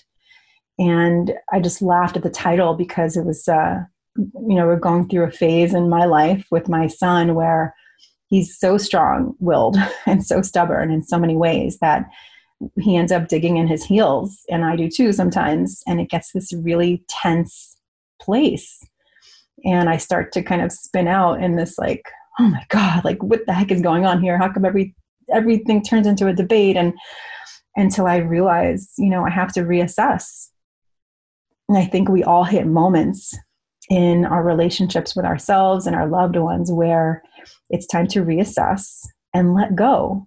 And 0.78 1.32
I 1.52 1.60
just 1.60 1.80
laughed 1.80 2.16
at 2.16 2.22
the 2.22 2.30
title 2.30 2.74
because 2.74 3.16
it 3.16 3.24
was, 3.24 3.48
uh, 3.48 3.80
you 4.16 4.54
know, 4.54 4.66
we're 4.66 4.76
going 4.76 5.08
through 5.08 5.24
a 5.24 5.30
phase 5.30 5.72
in 5.74 5.88
my 5.88 6.04
life 6.04 6.46
with 6.50 6.68
my 6.68 6.86
son 6.86 7.34
where 7.34 7.74
he's 8.34 8.58
so 8.58 8.76
strong 8.76 9.34
willed 9.38 9.76
and 10.06 10.26
so 10.26 10.42
stubborn 10.42 10.90
in 10.90 11.04
so 11.04 11.18
many 11.18 11.36
ways 11.36 11.78
that 11.78 12.04
he 12.80 12.96
ends 12.96 13.12
up 13.12 13.28
digging 13.28 13.58
in 13.58 13.68
his 13.68 13.84
heels. 13.84 14.40
And 14.50 14.64
I 14.64 14.74
do 14.74 14.88
too 14.88 15.12
sometimes. 15.12 15.82
And 15.86 16.00
it 16.00 16.10
gets 16.10 16.32
this 16.32 16.52
really 16.52 17.04
tense 17.08 17.76
place. 18.20 18.84
And 19.64 19.88
I 19.88 19.98
start 19.98 20.32
to 20.32 20.42
kind 20.42 20.62
of 20.62 20.72
spin 20.72 21.06
out 21.06 21.42
in 21.42 21.56
this 21.56 21.78
like, 21.78 22.02
oh 22.40 22.48
my 22.48 22.64
God, 22.70 23.04
like 23.04 23.22
what 23.22 23.46
the 23.46 23.52
heck 23.52 23.70
is 23.70 23.80
going 23.80 24.04
on 24.04 24.20
here? 24.20 24.36
How 24.36 24.52
come 24.52 24.64
every 24.64 24.94
everything 25.32 25.82
turns 25.82 26.06
into 26.06 26.26
a 26.26 26.34
debate 26.34 26.76
and 26.76 26.92
until 27.76 28.06
I 28.06 28.18
realize, 28.18 28.92
you 28.98 29.08
know, 29.08 29.24
I 29.24 29.30
have 29.30 29.52
to 29.54 29.60
reassess. 29.60 30.48
And 31.68 31.78
I 31.78 31.86
think 31.86 32.08
we 32.08 32.24
all 32.24 32.44
hit 32.44 32.66
moments 32.66 33.34
in 33.90 34.24
our 34.24 34.42
relationships 34.42 35.14
with 35.14 35.24
ourselves 35.24 35.86
and 35.86 35.94
our 35.94 36.08
loved 36.08 36.36
ones 36.36 36.72
where 36.72 37.22
it's 37.70 37.86
time 37.86 38.06
to 38.08 38.24
reassess 38.24 39.06
and 39.34 39.54
let 39.54 39.76
go 39.76 40.26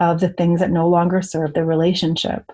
of 0.00 0.20
the 0.20 0.30
things 0.30 0.60
that 0.60 0.70
no 0.70 0.88
longer 0.88 1.22
serve 1.22 1.54
the 1.54 1.64
relationship. 1.64 2.50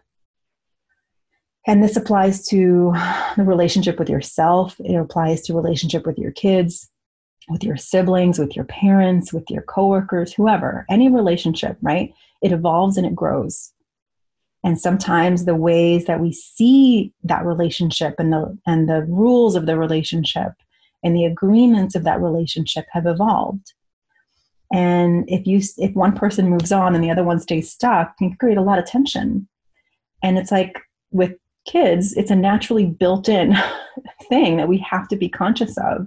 And 1.66 1.82
this 1.82 1.96
applies 1.96 2.46
to 2.48 2.92
the 3.36 3.44
relationship 3.44 3.98
with 3.98 4.08
yourself, 4.08 4.76
it 4.80 4.94
applies 4.94 5.42
to 5.42 5.54
relationship 5.54 6.06
with 6.06 6.18
your 6.18 6.32
kids, 6.32 6.90
with 7.48 7.64
your 7.64 7.76
siblings, 7.76 8.38
with 8.38 8.54
your 8.54 8.64
parents, 8.64 9.32
with 9.32 9.50
your 9.50 9.62
coworkers, 9.62 10.32
whoever, 10.32 10.84
any 10.90 11.08
relationship, 11.08 11.76
right? 11.82 12.12
It 12.42 12.52
evolves 12.52 12.96
and 12.96 13.06
it 13.06 13.14
grows. 13.14 13.72
And 14.68 14.78
sometimes 14.78 15.46
the 15.46 15.54
ways 15.54 16.04
that 16.04 16.20
we 16.20 16.30
see 16.30 17.10
that 17.24 17.46
relationship 17.46 18.16
and 18.18 18.30
the 18.30 18.54
and 18.66 18.86
the 18.86 19.02
rules 19.04 19.56
of 19.56 19.64
the 19.64 19.78
relationship 19.78 20.52
and 21.02 21.16
the 21.16 21.24
agreements 21.24 21.94
of 21.94 22.04
that 22.04 22.20
relationship 22.20 22.84
have 22.92 23.06
evolved. 23.06 23.72
And 24.70 25.24
if 25.26 25.46
you 25.46 25.62
if 25.78 25.94
one 25.94 26.12
person 26.12 26.50
moves 26.50 26.70
on 26.70 26.94
and 26.94 27.02
the 27.02 27.10
other 27.10 27.24
one 27.24 27.40
stays 27.40 27.72
stuck, 27.72 28.14
can 28.18 28.36
create 28.36 28.58
a 28.58 28.62
lot 28.62 28.78
of 28.78 28.84
tension. 28.84 29.48
And 30.22 30.36
it's 30.36 30.52
like 30.52 30.78
with 31.12 31.32
kids, 31.66 32.14
it's 32.18 32.30
a 32.30 32.36
naturally 32.36 32.84
built-in 32.84 33.56
thing 34.28 34.58
that 34.58 34.68
we 34.68 34.76
have 34.86 35.08
to 35.08 35.16
be 35.16 35.30
conscious 35.30 35.78
of 35.78 36.06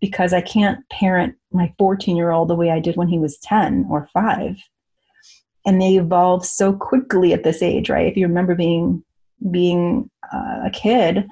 because 0.00 0.32
I 0.32 0.40
can't 0.40 0.80
parent 0.88 1.36
my 1.52 1.72
14 1.78 2.16
year 2.16 2.32
old 2.32 2.48
the 2.48 2.56
way 2.56 2.72
I 2.72 2.80
did 2.80 2.96
when 2.96 3.06
he 3.06 3.20
was 3.20 3.38
10 3.38 3.86
or 3.88 4.08
5. 4.12 4.56
And 5.66 5.80
they 5.80 5.96
evolve 5.96 6.46
so 6.46 6.72
quickly 6.72 7.32
at 7.32 7.44
this 7.44 7.62
age, 7.62 7.90
right? 7.90 8.06
If 8.06 8.16
you 8.16 8.26
remember 8.26 8.54
being 8.54 9.04
being 9.50 10.10
uh, 10.32 10.60
a 10.66 10.70
kid, 10.70 11.26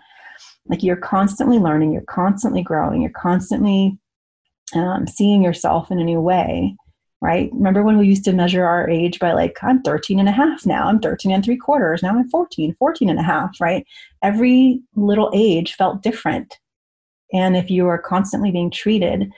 like 0.67 0.83
you're 0.83 0.97
constantly 0.97 1.59
learning, 1.59 1.93
you're 1.93 2.03
constantly 2.03 2.63
growing, 2.63 3.03
you're 3.03 3.11
constantly 3.11 3.99
um, 4.75 5.07
seeing 5.07 5.43
yourself 5.43 5.91
in 5.91 5.99
a 5.99 6.05
new 6.05 6.21
way, 6.21 6.75
right? 7.21 7.51
Remember 7.53 7.83
when 7.83 7.99
we 7.99 8.07
used 8.07 8.25
to 8.25 8.33
measure 8.33 8.65
our 8.65 8.89
age 8.89 9.19
by 9.19 9.33
like, 9.33 9.59
I'm 9.63 9.83
13 9.83 10.19
and 10.19 10.29
a 10.29 10.33
half 10.33 10.65
now, 10.65 10.89
I'm 10.89 11.01
13 11.01 11.33
and 11.33 11.45
three 11.45 11.57
quarters, 11.57 12.03
now 12.03 12.17
I'm 12.19 12.31
14, 12.31 12.75
14 12.79 13.11
and 13.11 13.19
a 13.19 13.23
half, 13.23 13.61
right? 13.61 13.87
Every 14.23 14.81
little 14.97 15.31
age 15.35 15.75
felt 15.75 16.03
different 16.03 16.59
and 17.33 17.57
if 17.57 17.71
you 17.71 17.87
are 17.89 17.99
constantly 17.99 18.51
being 18.51 18.71
treated 18.71 19.31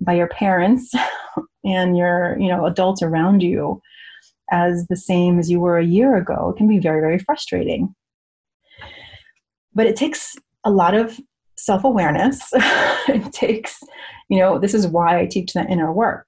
by 0.00 0.14
your 0.14 0.28
parents 0.28 0.92
and 1.64 1.96
your 1.96 2.36
you 2.38 2.48
know 2.48 2.66
adults 2.66 3.02
around 3.02 3.42
you 3.42 3.80
as 4.50 4.86
the 4.88 4.96
same 4.96 5.38
as 5.38 5.50
you 5.50 5.60
were 5.60 5.78
a 5.78 5.84
year 5.84 6.16
ago 6.16 6.50
it 6.50 6.58
can 6.58 6.68
be 6.68 6.78
very 6.78 7.00
very 7.00 7.18
frustrating. 7.18 7.94
But 9.74 9.86
it 9.86 9.96
takes 9.96 10.34
a 10.64 10.70
lot 10.70 10.94
of 10.94 11.18
self-awareness. 11.56 12.52
It 13.08 13.32
takes 13.32 13.80
you 14.28 14.38
know 14.38 14.58
this 14.58 14.74
is 14.74 14.86
why 14.86 15.18
i 15.18 15.26
teach 15.26 15.54
the 15.54 15.64
inner 15.64 15.92
work. 15.92 16.26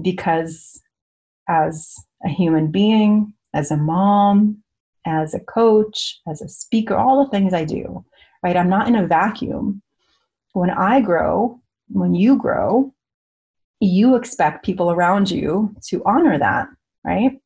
Because 0.00 0.80
as 1.48 1.94
a 2.24 2.28
human 2.28 2.70
being 2.70 3.32
as 3.54 3.70
a 3.70 3.76
mom 3.76 4.62
as 5.06 5.34
a 5.34 5.40
coach 5.40 6.20
as 6.26 6.40
a 6.40 6.48
speaker 6.48 6.96
all 6.96 7.22
the 7.22 7.30
things 7.30 7.52
i 7.52 7.64
do 7.64 8.04
right? 8.44 8.56
I'm 8.56 8.68
not 8.68 8.86
in 8.86 8.94
a 8.94 9.06
vacuum. 9.06 9.82
When 10.52 10.70
I 10.70 11.00
grow, 11.00 11.60
when 11.88 12.14
you 12.14 12.36
grow, 12.36 12.92
you 13.80 14.14
expect 14.14 14.64
people 14.64 14.92
around 14.92 15.30
you 15.30 15.74
to 15.88 16.02
honor 16.04 16.38
that, 16.38 16.68
right? 17.04 17.40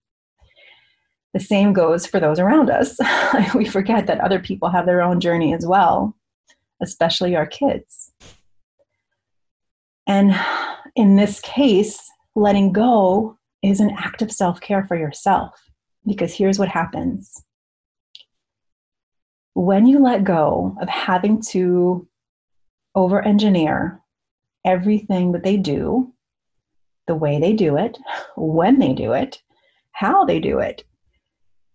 The 1.34 1.40
same 1.40 1.72
goes 1.72 2.06
for 2.06 2.20
those 2.20 2.38
around 2.38 2.70
us. 2.70 2.98
we 3.54 3.64
forget 3.64 4.06
that 4.06 4.20
other 4.20 4.38
people 4.40 4.70
have 4.70 4.86
their 4.86 5.02
own 5.02 5.20
journey 5.20 5.54
as 5.54 5.66
well, 5.66 6.16
especially 6.82 7.36
our 7.36 7.46
kids. 7.46 8.12
And 10.06 10.34
in 10.96 11.16
this 11.16 11.40
case, 11.40 12.00
letting 12.34 12.72
go 12.72 13.38
is 13.62 13.80
an 13.80 13.90
act 13.90 14.22
of 14.22 14.32
self 14.32 14.60
care 14.60 14.86
for 14.86 14.96
yourself 14.96 15.52
because 16.06 16.34
here's 16.34 16.58
what 16.58 16.68
happens. 16.68 17.44
When 19.54 19.86
you 19.86 19.98
let 19.98 20.24
go 20.24 20.76
of 20.80 20.88
having 20.88 21.42
to 21.50 22.08
over 22.94 23.20
engineer 23.22 24.00
everything 24.64 25.32
that 25.32 25.44
they 25.44 25.56
do, 25.56 26.12
the 27.06 27.14
way 27.14 27.38
they 27.38 27.52
do 27.52 27.76
it, 27.76 27.98
when 28.36 28.78
they 28.78 28.92
do 28.92 29.12
it, 29.12 29.42
how 29.98 30.24
they 30.24 30.38
do 30.38 30.60
it, 30.60 30.84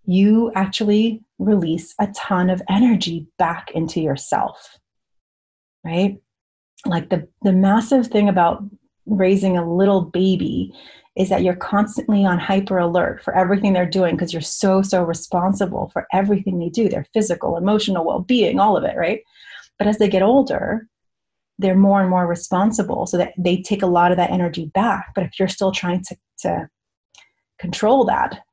you 0.05 0.49
actually 0.55 1.21
release 1.39 1.93
a 1.99 2.07
ton 2.15 2.49
of 2.49 2.61
energy 2.69 3.27
back 3.37 3.71
into 3.71 3.99
yourself. 3.99 4.77
Right? 5.83 6.21
Like 6.85 7.09
the, 7.09 7.27
the 7.41 7.51
massive 7.51 8.07
thing 8.07 8.29
about 8.29 8.63
raising 9.05 9.57
a 9.57 9.69
little 9.69 10.01
baby 10.01 10.73
is 11.17 11.27
that 11.27 11.43
you're 11.43 11.55
constantly 11.55 12.23
on 12.23 12.39
hyper 12.39 12.77
alert 12.77 13.21
for 13.21 13.35
everything 13.35 13.73
they're 13.73 13.85
doing 13.85 14.15
because 14.15 14.31
you're 14.31 14.41
so, 14.41 14.81
so 14.81 15.03
responsible 15.03 15.89
for 15.91 16.07
everything 16.13 16.59
they 16.59 16.69
do 16.69 16.87
their 16.87 17.05
physical, 17.13 17.57
emotional 17.57 18.05
well 18.05 18.19
being, 18.19 18.57
all 18.57 18.77
of 18.77 18.85
it, 18.85 18.95
right? 18.95 19.19
But 19.77 19.87
as 19.87 19.97
they 19.97 20.07
get 20.07 20.23
older, 20.23 20.87
they're 21.59 21.75
more 21.75 21.99
and 21.99 22.09
more 22.09 22.25
responsible 22.25 23.05
so 23.05 23.17
that 23.17 23.33
they 23.37 23.61
take 23.61 23.83
a 23.83 23.87
lot 23.87 24.11
of 24.11 24.17
that 24.17 24.31
energy 24.31 24.71
back 24.73 25.11
but 25.13 25.23
if 25.23 25.37
you're 25.37 25.47
still 25.47 25.71
trying 25.71 26.01
to, 26.03 26.15
to 26.39 26.67
control 27.63 28.03
that 28.03 28.43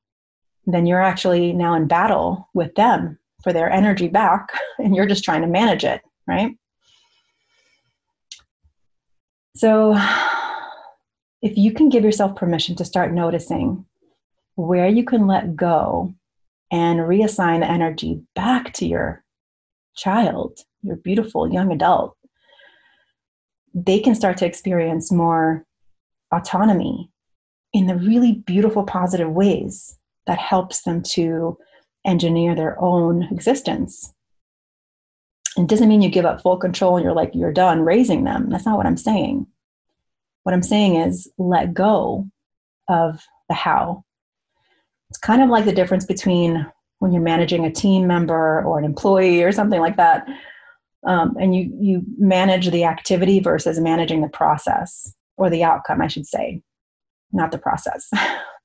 then 0.66 0.86
you're 0.86 1.02
actually 1.02 1.52
now 1.52 1.74
in 1.74 1.88
battle 1.88 2.48
with 2.54 2.72
them 2.76 3.18
for 3.42 3.52
their 3.52 3.68
energy 3.68 4.06
back 4.06 4.52
and 4.78 4.94
you're 4.94 5.12
just 5.12 5.24
trying 5.24 5.42
to 5.42 5.48
manage 5.48 5.84
it 5.84 6.00
right? 6.28 6.56
So 9.56 9.98
if 11.42 11.56
you 11.56 11.72
can 11.72 11.88
give 11.88 12.04
yourself 12.04 12.36
permission 12.36 12.76
to 12.76 12.84
start 12.84 13.12
noticing 13.12 13.84
where 14.54 14.86
you 14.88 15.04
can 15.04 15.26
let 15.26 15.56
go 15.56 16.14
and 16.70 17.00
reassign 17.00 17.60
the 17.60 17.70
energy 17.70 18.22
back 18.36 18.72
to 18.74 18.86
your 18.86 19.24
child 19.96 20.60
your 20.82 20.96
beautiful 20.96 21.52
young 21.52 21.72
adult 21.72 22.16
they 23.74 23.98
can 23.98 24.14
start 24.14 24.36
to 24.38 24.46
experience 24.46 25.10
more 25.10 25.66
autonomy 26.32 27.10
in 27.72 27.86
the 27.86 27.96
really 27.96 28.32
beautiful, 28.32 28.84
positive 28.84 29.30
ways 29.30 29.96
that 30.26 30.38
helps 30.38 30.82
them 30.82 31.02
to 31.02 31.56
engineer 32.04 32.54
their 32.54 32.80
own 32.80 33.24
existence. 33.30 34.12
It 35.56 35.66
doesn't 35.66 35.88
mean 35.88 36.02
you 36.02 36.10
give 36.10 36.24
up 36.24 36.42
full 36.42 36.56
control 36.56 36.96
and 36.96 37.04
you're 37.04 37.14
like, 37.14 37.30
you're 37.34 37.52
done 37.52 37.82
raising 37.82 38.24
them. 38.24 38.48
That's 38.50 38.66
not 38.66 38.76
what 38.76 38.86
I'm 38.86 38.96
saying. 38.96 39.46
What 40.42 40.54
I'm 40.54 40.62
saying 40.62 40.96
is 40.96 41.30
let 41.38 41.74
go 41.74 42.28
of 42.88 43.22
the 43.48 43.54
how. 43.54 44.04
It's 45.10 45.18
kind 45.18 45.42
of 45.42 45.48
like 45.48 45.64
the 45.64 45.72
difference 45.72 46.06
between 46.06 46.66
when 47.00 47.12
you're 47.12 47.22
managing 47.22 47.64
a 47.64 47.72
team 47.72 48.06
member 48.06 48.62
or 48.64 48.78
an 48.78 48.84
employee 48.84 49.42
or 49.42 49.52
something 49.52 49.80
like 49.80 49.96
that 49.96 50.26
um, 51.06 51.36
and 51.40 51.54
you 51.54 51.72
you 51.80 52.02
manage 52.18 52.70
the 52.70 52.84
activity 52.84 53.40
versus 53.40 53.80
managing 53.80 54.20
the 54.20 54.28
process 54.28 55.14
or 55.36 55.50
the 55.50 55.64
outcome 55.64 56.00
i 56.00 56.06
should 56.06 56.26
say 56.26 56.62
not 57.32 57.50
the 57.52 57.58
process. 57.58 58.10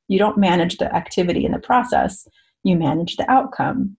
You 0.07 0.19
don't 0.19 0.37
manage 0.37 0.77
the 0.77 0.95
activity 0.95 1.45
in 1.45 1.51
the 1.51 1.57
process 1.57 2.27
you 2.65 2.75
manage 2.75 3.15
the 3.15 3.31
outcome. 3.31 3.95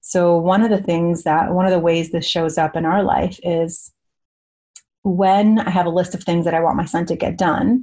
So 0.00 0.36
one 0.38 0.62
of 0.62 0.70
the 0.70 0.82
things 0.82 1.22
that 1.22 1.52
one 1.52 1.66
of 1.66 1.70
the 1.70 1.78
ways 1.78 2.10
this 2.10 2.26
shows 2.26 2.58
up 2.58 2.74
in 2.74 2.84
our 2.84 3.02
life 3.02 3.38
is 3.44 3.92
when 5.02 5.58
i 5.60 5.70
have 5.70 5.86
a 5.86 5.90
list 5.90 6.14
of 6.14 6.22
things 6.22 6.44
that 6.44 6.52
i 6.52 6.60
want 6.60 6.76
my 6.76 6.84
son 6.84 7.06
to 7.06 7.16
get 7.16 7.38
done 7.38 7.82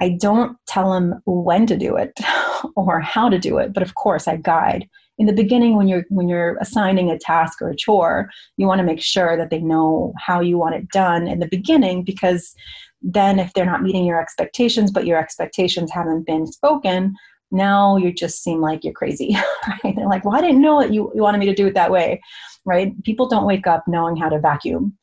i 0.00 0.10
don't 0.20 0.54
tell 0.66 0.92
him 0.92 1.14
when 1.24 1.66
to 1.66 1.78
do 1.78 1.96
it 1.96 2.12
or 2.76 3.00
how 3.00 3.26
to 3.30 3.38
do 3.38 3.56
it 3.56 3.72
but 3.72 3.82
of 3.82 3.94
course 3.94 4.28
i 4.28 4.36
guide. 4.36 4.86
In 5.16 5.24
the 5.26 5.32
beginning 5.32 5.76
when 5.76 5.88
you're 5.88 6.04
when 6.10 6.28
you're 6.28 6.58
assigning 6.60 7.10
a 7.10 7.18
task 7.18 7.62
or 7.62 7.70
a 7.70 7.76
chore 7.76 8.28
you 8.58 8.66
want 8.66 8.80
to 8.80 8.84
make 8.84 9.00
sure 9.00 9.34
that 9.36 9.48
they 9.48 9.60
know 9.60 10.12
how 10.18 10.40
you 10.40 10.58
want 10.58 10.74
it 10.74 10.90
done 10.90 11.26
in 11.26 11.40
the 11.40 11.48
beginning 11.48 12.04
because 12.04 12.54
then 13.02 13.38
if 13.38 13.52
they're 13.52 13.64
not 13.64 13.82
meeting 13.82 14.04
your 14.04 14.20
expectations, 14.20 14.90
but 14.90 15.06
your 15.06 15.18
expectations 15.18 15.90
haven't 15.90 16.26
been 16.26 16.46
spoken, 16.46 17.14
now 17.50 17.96
you 17.96 18.12
just 18.12 18.42
seem 18.42 18.60
like 18.60 18.84
you're 18.84 18.92
crazy. 18.92 19.36
Right? 19.84 19.94
They're 19.94 20.08
like, 20.08 20.24
well, 20.24 20.36
I 20.36 20.40
didn't 20.40 20.62
know 20.62 20.80
that 20.80 20.92
you, 20.92 21.12
you 21.14 21.22
wanted 21.22 21.38
me 21.38 21.46
to 21.46 21.54
do 21.54 21.66
it 21.66 21.74
that 21.74 21.90
way. 21.90 22.20
Right? 22.64 22.92
People 23.04 23.28
don't 23.28 23.46
wake 23.46 23.66
up 23.66 23.84
knowing 23.86 24.16
how 24.16 24.28
to 24.28 24.38
vacuum. 24.38 24.96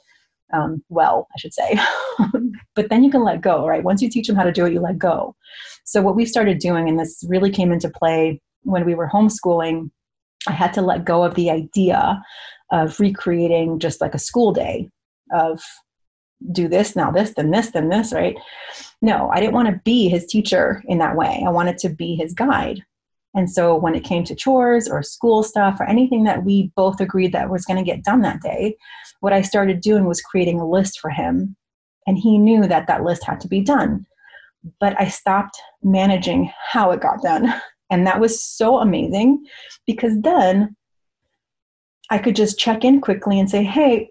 Um, 0.53 0.83
well, 0.89 1.27
I 1.35 1.39
should 1.39 1.53
say. 1.53 1.77
but 2.75 2.89
then 2.89 3.03
you 3.03 3.11
can 3.11 3.23
let 3.23 3.41
go, 3.41 3.67
right? 3.67 3.83
Once 3.83 4.01
you 4.01 4.09
teach 4.09 4.27
them 4.27 4.35
how 4.35 4.43
to 4.43 4.51
do 4.51 4.65
it, 4.65 4.73
you 4.73 4.79
let 4.79 4.97
go. 4.97 5.35
So, 5.83 6.01
what 6.01 6.15
we 6.15 6.25
started 6.25 6.59
doing, 6.59 6.87
and 6.87 6.99
this 6.99 7.23
really 7.27 7.49
came 7.49 7.71
into 7.71 7.89
play 7.89 8.41
when 8.63 8.85
we 8.85 8.95
were 8.95 9.09
homeschooling, 9.09 9.89
I 10.47 10.53
had 10.53 10.73
to 10.73 10.81
let 10.81 11.05
go 11.05 11.23
of 11.23 11.35
the 11.35 11.49
idea 11.49 12.21
of 12.71 12.99
recreating 12.99 13.79
just 13.79 14.01
like 14.01 14.13
a 14.13 14.19
school 14.19 14.51
day 14.51 14.89
of 15.33 15.61
do 16.51 16.67
this, 16.67 16.95
now 16.95 17.11
this, 17.11 17.33
then 17.33 17.51
this, 17.51 17.71
then 17.71 17.89
this, 17.89 18.13
right? 18.13 18.35
No, 19.01 19.29
I 19.29 19.39
didn't 19.39 19.55
want 19.55 19.69
to 19.69 19.81
be 19.83 20.07
his 20.07 20.25
teacher 20.25 20.83
in 20.87 20.99
that 20.99 21.15
way. 21.15 21.43
I 21.45 21.49
wanted 21.49 21.77
to 21.79 21.89
be 21.89 22.15
his 22.15 22.33
guide. 22.33 22.83
And 23.35 23.49
so 23.49 23.75
when 23.75 23.95
it 23.95 24.03
came 24.03 24.23
to 24.23 24.35
chores 24.35 24.87
or 24.87 25.03
school 25.03 25.43
stuff 25.43 25.79
or 25.79 25.83
anything 25.83 26.23
that 26.23 26.43
we 26.43 26.71
both 26.75 26.99
agreed 26.99 27.33
that 27.33 27.49
was 27.49 27.65
going 27.65 27.77
to 27.77 27.83
get 27.83 28.03
done 28.03 28.21
that 28.21 28.41
day, 28.41 28.75
what 29.19 29.33
I 29.33 29.41
started 29.41 29.81
doing 29.81 30.05
was 30.05 30.21
creating 30.21 30.59
a 30.59 30.67
list 30.67 30.99
for 30.99 31.09
him. 31.09 31.55
And 32.07 32.17
he 32.17 32.37
knew 32.37 32.65
that 32.67 32.87
that 32.87 33.03
list 33.03 33.23
had 33.23 33.39
to 33.41 33.47
be 33.47 33.61
done. 33.61 34.05
But 34.79 34.99
I 34.99 35.07
stopped 35.07 35.61
managing 35.83 36.51
how 36.69 36.91
it 36.91 37.01
got 37.01 37.21
done. 37.21 37.53
And 37.89 38.05
that 38.05 38.19
was 38.19 38.43
so 38.43 38.79
amazing 38.79 39.45
because 39.85 40.19
then 40.19 40.75
I 42.09 42.17
could 42.17 42.35
just 42.35 42.59
check 42.59 42.83
in 42.83 42.99
quickly 42.99 43.39
and 43.39 43.49
say, 43.49 43.63
hey, 43.63 44.09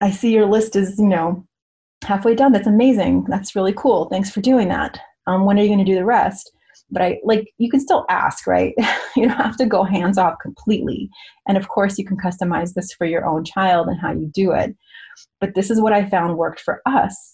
I 0.00 0.10
see 0.10 0.32
your 0.32 0.46
list 0.46 0.76
is, 0.76 0.98
you 0.98 1.08
know, 1.08 1.45
halfway 2.04 2.34
done. 2.34 2.52
That's 2.52 2.66
amazing. 2.66 3.24
That's 3.28 3.56
really 3.56 3.72
cool. 3.72 4.06
Thanks 4.06 4.30
for 4.30 4.40
doing 4.40 4.68
that. 4.68 4.98
Um, 5.26 5.44
when 5.44 5.58
are 5.58 5.62
you 5.62 5.68
going 5.68 5.78
to 5.78 5.84
do 5.84 5.94
the 5.94 6.04
rest? 6.04 6.50
But 6.90 7.02
I 7.02 7.18
like, 7.24 7.52
you 7.58 7.68
can 7.70 7.80
still 7.80 8.04
ask, 8.08 8.46
right? 8.46 8.74
you 9.16 9.26
don't 9.26 9.36
have 9.36 9.56
to 9.56 9.66
go 9.66 9.82
hands 9.82 10.18
off 10.18 10.34
completely. 10.40 11.10
And 11.48 11.56
of 11.56 11.68
course, 11.68 11.98
you 11.98 12.04
can 12.04 12.16
customize 12.16 12.74
this 12.74 12.92
for 12.92 13.06
your 13.06 13.26
own 13.26 13.44
child 13.44 13.88
and 13.88 14.00
how 14.00 14.12
you 14.12 14.30
do 14.32 14.52
it. 14.52 14.76
But 15.40 15.54
this 15.54 15.70
is 15.70 15.80
what 15.80 15.92
I 15.92 16.08
found 16.08 16.36
worked 16.36 16.60
for 16.60 16.80
us. 16.86 17.32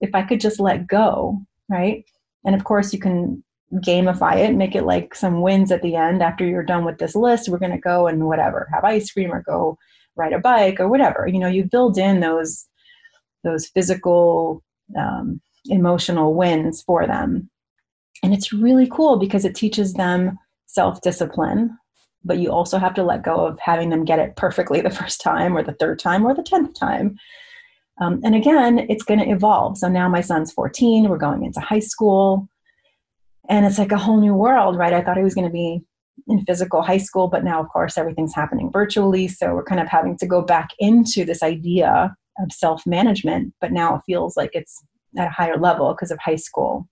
If 0.00 0.14
I 0.14 0.22
could 0.22 0.40
just 0.40 0.60
let 0.60 0.86
go, 0.86 1.38
right? 1.70 2.04
And 2.44 2.54
of 2.54 2.64
course, 2.64 2.92
you 2.92 2.98
can 2.98 3.42
gamify 3.76 4.36
it, 4.36 4.54
make 4.54 4.74
it 4.74 4.84
like 4.84 5.14
some 5.14 5.40
wins 5.40 5.72
at 5.72 5.80
the 5.80 5.96
end 5.96 6.22
after 6.22 6.44
you're 6.44 6.64
done 6.64 6.84
with 6.84 6.98
this 6.98 7.14
list. 7.14 7.48
We're 7.48 7.58
going 7.58 7.72
to 7.72 7.78
go 7.78 8.06
and 8.06 8.26
whatever, 8.26 8.68
have 8.72 8.84
ice 8.84 9.10
cream 9.10 9.32
or 9.32 9.42
go 9.42 9.78
ride 10.16 10.32
a 10.34 10.38
bike 10.38 10.78
or 10.78 10.88
whatever. 10.88 11.26
You 11.26 11.38
know, 11.38 11.48
you 11.48 11.64
build 11.64 11.96
in 11.96 12.20
those 12.20 12.66
those 13.44 13.66
physical, 13.68 14.62
um, 14.98 15.40
emotional 15.66 16.34
wins 16.34 16.82
for 16.82 17.06
them, 17.06 17.50
and 18.22 18.34
it's 18.34 18.52
really 18.52 18.88
cool 18.88 19.18
because 19.18 19.44
it 19.44 19.54
teaches 19.54 19.94
them 19.94 20.38
self 20.66 21.00
discipline. 21.00 21.76
But 22.24 22.38
you 22.38 22.52
also 22.52 22.78
have 22.78 22.94
to 22.94 23.02
let 23.02 23.24
go 23.24 23.46
of 23.46 23.58
having 23.58 23.90
them 23.90 24.04
get 24.04 24.20
it 24.20 24.36
perfectly 24.36 24.80
the 24.80 24.90
first 24.90 25.20
time 25.20 25.56
or 25.56 25.62
the 25.62 25.74
third 25.74 25.98
time 25.98 26.24
or 26.24 26.34
the 26.34 26.42
tenth 26.42 26.78
time. 26.78 27.16
Um, 28.00 28.20
and 28.24 28.34
again, 28.34 28.86
it's 28.88 29.02
going 29.02 29.20
to 29.20 29.28
evolve. 29.28 29.76
So 29.76 29.88
now 29.88 30.08
my 30.08 30.20
son's 30.20 30.52
14, 30.52 31.08
we're 31.08 31.18
going 31.18 31.44
into 31.44 31.60
high 31.60 31.80
school 31.80 32.48
and 33.48 33.66
it's 33.66 33.78
like 33.78 33.92
a 33.92 33.98
whole 33.98 34.20
new 34.20 34.34
world 34.34 34.76
right 34.76 34.92
i 34.92 35.02
thought 35.02 35.16
he 35.16 35.22
was 35.22 35.34
going 35.34 35.46
to 35.46 35.52
be 35.52 35.80
in 36.28 36.44
physical 36.44 36.82
high 36.82 36.98
school 36.98 37.28
but 37.28 37.44
now 37.44 37.60
of 37.60 37.68
course 37.68 37.98
everything's 37.98 38.34
happening 38.34 38.70
virtually 38.72 39.26
so 39.28 39.54
we're 39.54 39.64
kind 39.64 39.80
of 39.80 39.88
having 39.88 40.16
to 40.16 40.26
go 40.26 40.42
back 40.42 40.70
into 40.78 41.24
this 41.24 41.42
idea 41.42 42.14
of 42.38 42.52
self-management 42.52 43.52
but 43.60 43.72
now 43.72 43.96
it 43.96 44.02
feels 44.06 44.36
like 44.36 44.50
it's 44.52 44.82
at 45.18 45.28
a 45.28 45.30
higher 45.30 45.58
level 45.58 45.92
because 45.92 46.10
of 46.10 46.18
high 46.18 46.36
school. 46.36 46.88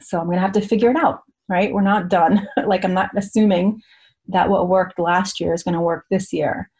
So 0.00 0.18
i'm 0.18 0.26
going 0.26 0.36
to 0.36 0.42
have 0.42 0.52
to 0.52 0.60
figure 0.60 0.90
it 0.90 0.96
out 0.96 1.20
right? 1.50 1.74
We're 1.74 1.82
not 1.82 2.08
done. 2.08 2.46
Like 2.66 2.84
i'm 2.84 2.94
not 2.94 3.10
assuming 3.16 3.82
that 4.28 4.48
what 4.48 4.68
worked 4.68 4.98
last 4.98 5.40
year 5.40 5.52
is 5.52 5.62
going 5.62 5.74
to 5.74 5.80
work 5.80 6.06
this 6.10 6.32
year. 6.32 6.70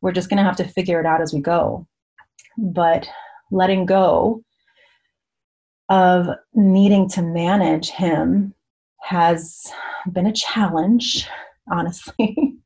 We're 0.00 0.12
just 0.12 0.28
going 0.28 0.38
to 0.38 0.42
have 0.44 0.56
to 0.56 0.64
figure 0.64 1.00
it 1.00 1.06
out 1.06 1.22
as 1.22 1.32
we 1.32 1.40
go. 1.40 1.86
But 2.58 3.08
letting 3.50 3.86
go 3.86 4.42
of 5.88 6.28
needing 6.54 7.08
to 7.10 7.22
manage 7.22 7.90
him 7.90 8.52
has 9.02 9.62
been 10.12 10.26
a 10.26 10.32
challenge, 10.32 11.26
honestly. 11.72 12.57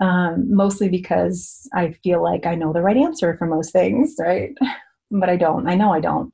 Um, 0.00 0.54
mostly 0.54 0.88
because 0.88 1.68
I 1.74 1.92
feel 2.04 2.22
like 2.22 2.46
I 2.46 2.54
know 2.54 2.72
the 2.72 2.82
right 2.82 2.96
answer 2.96 3.36
for 3.36 3.46
most 3.46 3.72
things, 3.72 4.14
right? 4.18 4.56
but 5.10 5.28
I 5.28 5.36
don't. 5.36 5.68
I 5.68 5.74
know 5.74 5.92
I 5.92 6.00
don't. 6.00 6.32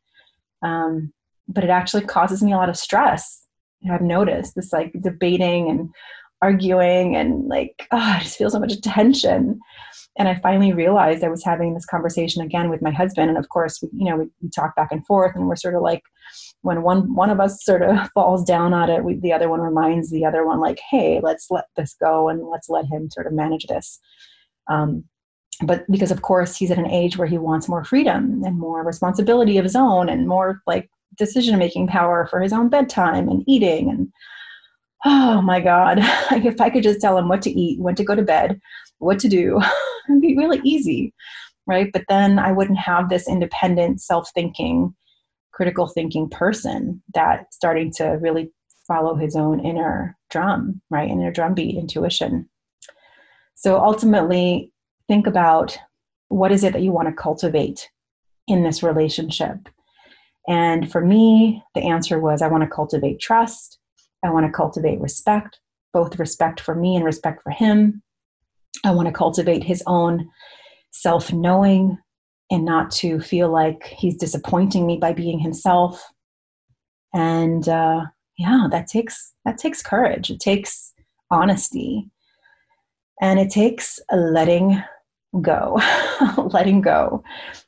Um, 0.63 1.13
but 1.49 1.65
it 1.65 1.71
actually 1.71 2.05
causes 2.05 2.43
me 2.43 2.53
a 2.53 2.57
lot 2.57 2.69
of 2.69 2.77
stress. 2.77 3.43
I've 3.91 4.01
noticed 4.01 4.55
this 4.55 4.73
like 4.73 4.93
debating 5.03 5.69
and 5.69 5.91
arguing 6.41 7.17
and 7.17 7.47
like, 7.49 7.87
oh, 7.91 7.99
I 7.99 8.21
just 8.21 8.37
feel 8.37 8.51
so 8.51 8.61
much 8.61 8.81
tension 8.81 9.61
and 10.17 10.29
I 10.29 10.37
finally 10.37 10.73
realized 10.73 11.25
I 11.25 11.29
was 11.29 11.45
having 11.45 11.75
this 11.75 11.87
conversation 11.87 12.43
again 12.43 12.71
with 12.71 12.83
my 12.83 12.93
husband, 12.93 13.31
and 13.31 13.39
of 13.39 13.49
course, 13.49 13.81
we, 13.83 13.89
you 13.93 14.09
know, 14.09 14.17
we, 14.17 14.27
we 14.41 14.51
talk 14.51 14.77
back 14.77 14.93
and 14.93 15.05
forth, 15.07 15.35
and 15.35 15.49
we're 15.49 15.57
sort 15.57 15.75
of 15.75 15.83
like, 15.83 16.03
when 16.65 16.83
one 16.83 17.15
one 17.15 17.31
of 17.31 17.41
us 17.41 17.63
sort 17.63 17.83
of 17.83 18.11
falls 18.15 18.43
down 18.43 18.73
on 18.73 18.89
it, 18.91 19.05
we, 19.05 19.15
the 19.15 19.33
other 19.33 19.49
one 19.49 19.61
reminds 19.61 20.11
the 20.11 20.25
other 20.25 20.47
one, 20.47 20.61
like, 20.61 20.81
hey, 20.91 21.21
let's 21.23 21.51
let 21.51 21.67
this 21.77 21.95
go, 22.01 22.29
and 22.29 22.49
let's 22.49 22.69
let 22.69 22.87
him 22.87 23.11
sort 23.11 23.27
of 23.27 23.33
manage 23.33 23.67
this. 23.67 24.01
Um, 24.69 25.05
but 25.63 25.85
because 25.91 26.11
of 26.11 26.23
course 26.23 26.57
he's 26.57 26.71
at 26.71 26.79
an 26.79 26.91
age 26.91 27.17
where 27.17 27.29
he 27.29 27.39
wants 27.39 27.69
more 27.69 27.85
freedom 27.85 28.43
and 28.45 28.59
more 28.59 28.83
responsibility 28.83 29.59
of 29.59 29.65
his 29.65 29.77
own, 29.77 30.09
and 30.09 30.27
more 30.27 30.63
like 30.67 30.89
decision 31.17 31.59
making 31.59 31.87
power 31.87 32.27
for 32.27 32.41
his 32.41 32.53
own 32.53 32.69
bedtime 32.69 33.29
and 33.29 33.45
eating 33.47 33.89
and 33.89 34.13
oh 35.05 35.41
my 35.43 35.61
god 35.61 35.99
if 36.45 36.61
i 36.61 36.69
could 36.69 36.83
just 36.83 37.01
tell 37.01 37.17
him 37.17 37.29
what 37.29 37.41
to 37.41 37.51
eat 37.51 37.79
when 37.81 37.95
to 37.95 38.03
go 38.03 38.17
to 38.17 38.23
bed 38.23 38.61
what 38.99 39.17
to 39.21 39.29
do 39.29 39.61
it'd 40.09 40.21
be 40.21 40.37
really 40.37 40.61
easy 40.65 41.15
right 41.69 41.93
but 41.93 42.03
then 42.09 42.37
i 42.37 42.51
wouldn't 42.51 42.79
have 42.79 43.09
this 43.09 43.29
independent 43.29 44.01
self-thinking 44.01 44.93
critical 45.55 45.87
thinking 45.87 46.29
person 46.29 47.03
that 47.15 47.53
starting 47.53 47.91
to 47.93 48.05
really 48.21 48.53
follow 48.87 49.15
his 49.15 49.37
own 49.37 49.65
inner 49.65 50.17
drum 50.31 50.81
right? 50.91 51.09
Inner 51.09 51.31
drum 51.31 51.55
beat 51.55 51.79
intuition. 51.79 52.49
So 53.55 53.79
ultimately 53.79 54.73
think 55.09 55.27
about 55.27 55.79
what 56.29 56.53
is 56.53 56.65
it 56.65 56.73
that 56.73 56.83
you 56.83 56.93
want 56.93 57.09
to 57.09 57.15
cultivate 57.15 57.89
in 58.49 58.63
this 58.63 58.83
relationship? 58.83 59.69
And 60.49 60.91
for 60.91 61.01
me 61.01 61.63
the 61.75 61.83
answer 61.83 62.21
was 62.21 62.43
i 62.43 62.49
want 62.49 62.63
to 62.63 62.69
cultivate 62.69 63.21
trust. 63.21 63.79
I 64.23 64.31
want 64.31 64.47
to 64.47 64.53
cultivate 64.53 65.01
respect 65.01 65.61
both 65.95 66.19
respect 66.19 66.61
for 66.61 66.75
me 66.75 66.97
and 66.97 67.05
respect 67.05 67.43
for 67.43 67.51
him. 67.51 68.03
I 68.85 68.91
want 68.91 69.07
to 69.07 69.13
cultivate 69.13 69.65
his 69.65 69.83
own 69.87 70.29
self 70.91 71.33
knowing 71.33 71.97
and 72.51 72.65
not 72.65 72.91
to 72.91 73.21
feel 73.21 73.51
like 73.51 73.85
he's 73.85 74.17
disappointing 74.17 74.87
me 74.87 74.99
by 74.99 75.13
being 75.13 75.39
himself. 75.39 76.03
And 77.15 77.69
uh, 77.69 78.03
yeah, 78.39 78.67
that 78.71 78.87
takes 78.87 79.33
that 79.45 79.59
takes 79.59 79.83
courage. 79.83 80.31
It 80.31 80.41
takes 80.41 80.93
honesty, 81.31 82.11
and 83.21 83.39
it 83.39 83.51
takes 83.51 83.99
letting 84.13 84.83
go, 85.41 85.81
letting 86.37 86.81
go. 86.81 87.23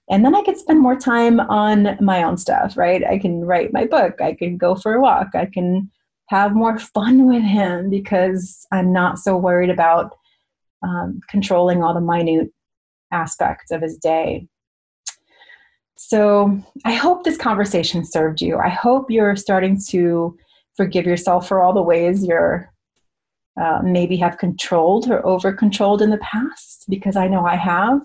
And 0.09 0.25
then 0.25 0.35
I 0.35 0.43
could 0.43 0.57
spend 0.57 0.81
more 0.81 0.97
time 0.97 1.41
on 1.41 1.97
my 2.01 2.23
own 2.23 2.37
stuff, 2.37 2.77
right? 2.77 3.05
I 3.05 3.19
can 3.19 3.45
write 3.45 3.73
my 3.73 3.87
book. 3.87 4.21
I 4.21 4.35
can 4.35 4.57
go 4.57 4.75
for 4.77 4.95
a 4.95 5.01
walk. 5.01 5.29
I 5.35 5.47
can 5.47 5.91
have 6.29 6.55
more 6.55 6.79
fun 6.79 7.27
with 7.29 7.43
him 7.43 7.91
because 7.91 8.67
I'm 8.73 8.93
not 8.93 9.19
so 9.19 9.37
worried 9.37 9.71
about 9.71 10.12
um, 10.83 11.21
controlling 11.29 11.83
all 11.83 11.95
the 11.95 12.01
minute 12.01 12.51
aspects 13.12 13.71
of 13.71 13.83
his 13.83 13.97
day. 13.97 14.47
So 15.96 16.61
I 16.85 16.92
hope 16.92 17.24
this 17.24 17.38
conversation 17.38 18.04
served 18.04 18.40
you. 18.40 18.59
I 18.59 18.68
hope 18.68 19.11
you're 19.11 19.37
starting 19.37 19.80
to 19.88 20.37
forgive 20.76 21.06
yourself 21.06 21.48
for 21.48 21.62
all 21.62 21.72
the 21.72 21.82
ways 21.82 22.24
you're 22.24 22.70
uh, 23.61 23.80
maybe 23.82 24.16
have 24.18 24.37
controlled 24.37 25.09
or 25.11 25.24
over 25.26 25.50
controlled 25.52 26.02
in 26.02 26.11
the 26.11 26.18
past, 26.18 26.85
because 26.90 27.16
I 27.16 27.26
know 27.26 27.46
I 27.46 27.56
have, 27.56 28.02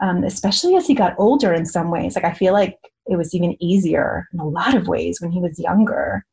um, 0.00 0.22
especially 0.22 0.76
as 0.76 0.86
he 0.86 0.94
got 0.94 1.16
older 1.18 1.52
in 1.52 1.66
some 1.66 1.90
ways. 1.90 2.14
Like 2.14 2.24
I 2.24 2.32
feel 2.32 2.52
like 2.52 2.78
it 3.06 3.16
was 3.16 3.34
even 3.34 3.60
easier 3.60 4.28
in 4.32 4.38
a 4.38 4.48
lot 4.48 4.76
of 4.76 4.86
ways 4.86 5.20
when 5.20 5.32
he 5.32 5.40
was 5.40 5.58
younger. 5.58 6.24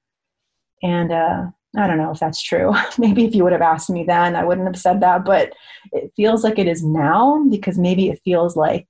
And 0.83 1.11
uh, 1.11 1.45
I 1.75 1.87
don't 1.87 1.97
know 1.97 2.11
if 2.11 2.19
that's 2.19 2.43
true. 2.43 2.73
maybe 2.99 3.25
if 3.25 3.33
you 3.33 3.43
would 3.43 3.53
have 3.53 3.61
asked 3.61 3.89
me 3.89 4.03
then, 4.03 4.35
I 4.35 4.43
wouldn't 4.43 4.67
have 4.67 4.79
said 4.79 5.01
that, 5.01 5.25
but 5.25 5.53
it 5.91 6.11
feels 6.15 6.43
like 6.43 6.59
it 6.59 6.67
is 6.67 6.83
now 6.83 7.43
because 7.49 7.79
maybe 7.79 8.09
it 8.09 8.21
feels 8.23 8.55
like 8.55 8.87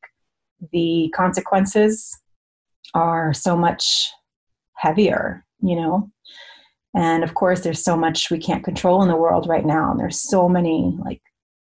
the 0.72 1.12
consequences 1.16 2.18
are 2.94 3.34
so 3.34 3.56
much 3.56 4.12
heavier, 4.76 5.46
you 5.62 5.76
know? 5.76 6.10
And 6.96 7.24
of 7.24 7.34
course, 7.34 7.62
there's 7.62 7.84
so 7.84 7.98
much 7.98 8.30
we 8.30 8.38
can't 8.38 8.64
control 8.64 9.02
in 9.02 9.08
the 9.08 9.18
world 9.18 9.48
right 9.48 9.66
now. 9.66 9.92
And 9.92 10.00
there's 10.00 10.22
so 10.22 10.48
many, 10.48 10.96
like, 11.04 11.22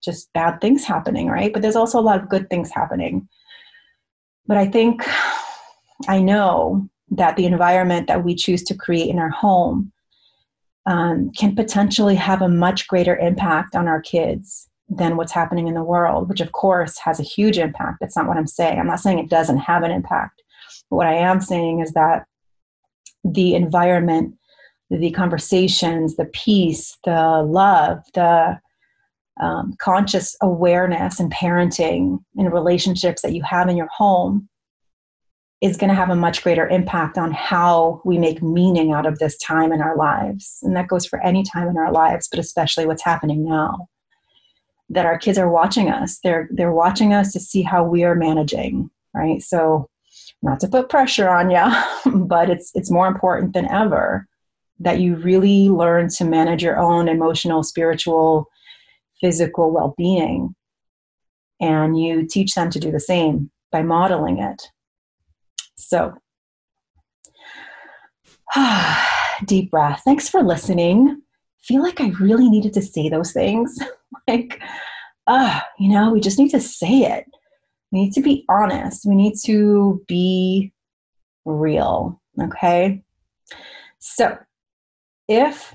just 0.05 0.31
bad 0.35 0.61
things 0.61 0.85
happening, 0.85 1.29
right? 1.29 1.53
But 1.53 1.63
there's 1.63 1.77
also 1.77 1.99
a 1.99 2.03
lot 2.03 2.21
of 2.21 2.29
good 2.29 2.51
things 2.51 2.71
happening. 2.71 3.27
But 4.47 4.59
I 4.59 4.67
think 4.67 5.03
I 6.09 6.21
know 6.21 6.89
that 7.11 7.37
the 7.37 7.47
environment 7.47 8.09
that 8.09 8.25
we 8.25 8.35
choose 8.35 8.63
to 8.65 8.75
create 8.75 9.09
in 9.09 9.19
our 9.19 9.31
home 9.31 9.93
um, 10.87 11.31
can 11.33 11.57
potentially 11.57 12.15
have 12.17 12.43
a 12.43 12.49
much 12.49 12.87
greater 12.89 13.17
impact 13.17 13.75
on 13.75 13.89
our 13.89 14.03
kids 14.03 14.69
than 14.89 15.17
what's 15.17 15.33
happening 15.33 15.69
in 15.69 15.75
the 15.75 15.83
world, 15.83 16.29
which 16.29 16.41
of 16.41 16.53
course 16.53 16.99
has 16.99 17.19
a 17.19 17.25
huge 17.25 17.59
impact. 17.59 17.99
That's 18.01 18.17
not 18.17 18.27
what 18.27 18.37
I'm 18.37 18.47
saying. 18.47 18.79
I'm 18.79 18.87
not 18.87 19.01
saying 19.01 19.19
it 19.19 19.31
doesn't 19.31 19.59
have 19.59 19.83
an 19.83 19.91
impact. 19.91 20.43
But 20.91 20.97
what 20.97 21.07
I 21.07 21.15
am 21.15 21.41
saying 21.41 21.81
is 21.81 21.93
that 21.93 22.27
the 23.25 23.55
environment, 23.55 24.35
the 24.91 25.11
conversations, 25.13 26.17
the 26.17 26.27
peace, 26.27 26.99
the 27.05 27.43
love, 27.43 28.01
the 28.13 28.59
um, 29.41 29.75
conscious 29.79 30.37
awareness 30.43 31.19
and 31.19 31.33
parenting 31.33 32.19
and 32.37 32.53
relationships 32.53 33.23
that 33.23 33.33
you 33.33 33.43
have 33.43 33.69
in 33.69 33.77
your 33.77 33.89
home 33.89 34.49
is 35.61 35.77
going 35.77 35.89
to 35.89 35.97
have 35.97 36.11
a 36.11 36.17
much 36.17 36.43
greater 36.43 36.69
impact 36.69 37.17
on 37.17 37.33
how 37.33 38.03
we 38.05 38.19
make 38.19 38.43
meaning 38.43 38.93
out 38.93 39.07
of 39.07 39.19
this 39.19 39.37
time 39.39 39.73
in 39.73 39.81
our 39.81 39.97
lives. 39.97 40.59
And 40.63 40.77
that 40.77 40.89
goes 40.89 41.07
for 41.07 41.25
any 41.25 41.43
time 41.43 41.69
in 41.69 41.79
our 41.79 41.91
lives, 41.91 42.29
but 42.29 42.39
especially 42.39 42.87
what's 42.87 43.03
happening 43.03 43.45
now. 43.45 43.89
That 44.95 45.07
our 45.07 45.19
kids 45.19 45.39
are 45.39 45.51
watching 45.51 45.91
us. 45.91 46.19
They're 46.23 46.49
they're 46.51 46.73
watching 46.73 47.13
us 47.13 47.33
to 47.33 47.41
see 47.41 47.63
how 47.63 47.85
we 47.85 48.05
are 48.05 48.15
managing, 48.15 48.91
right? 49.15 49.43
So 49.43 49.89
not 50.43 50.61
to 50.61 50.69
put 50.69 50.89
pressure 50.89 51.29
on 51.29 51.51
you, 51.51 51.65
but 52.27 52.51
it's 52.51 52.71
it's 52.75 52.91
more 52.91 53.07
important 53.07 53.53
than 53.53 53.71
ever 53.71 54.27
that 54.81 55.01
you 55.01 55.17
really 55.17 55.69
learn 55.69 56.09
to 56.09 56.25
manage 56.25 56.63
your 56.63 56.79
own 56.79 57.09
emotional, 57.09 57.63
spiritual, 57.63 58.49
physical 59.21 59.71
well-being 59.71 60.55
and 61.61 61.97
you 61.97 62.27
teach 62.27 62.55
them 62.55 62.69
to 62.69 62.81
do 62.81 62.91
the 62.91 62.99
same 62.99 63.51
by 63.71 63.81
modeling 63.83 64.41
it 64.41 64.61
so, 65.77 66.15
deep 69.45 69.71
breath. 69.71 70.03
Thanks 70.05 70.29
for 70.29 70.43
listening. 70.43 71.21
feel 71.63 71.83
like 71.83 72.01
I 72.01 72.09
really 72.21 72.49
needed 72.49 72.73
to 72.75 72.83
say 72.83 73.09
those 73.09 73.33
things. 73.33 73.79
like, 74.29 74.61
uh, 75.27 75.61
you 75.79 75.91
know, 75.91 76.11
we 76.11 76.21
just 76.21 76.39
need 76.39 76.51
to 76.51 76.61
say 76.61 77.03
it. 77.03 77.25
We 77.93 78.05
need 78.05 78.13
to 78.15 78.21
be 78.21 78.45
honest. 78.49 79.07
We 79.07 79.15
need 79.15 79.35
to 79.45 80.03
be 80.09 80.73
real. 81.45 82.21
Okay. 82.43 83.03
So, 83.99 84.37
if 85.29 85.75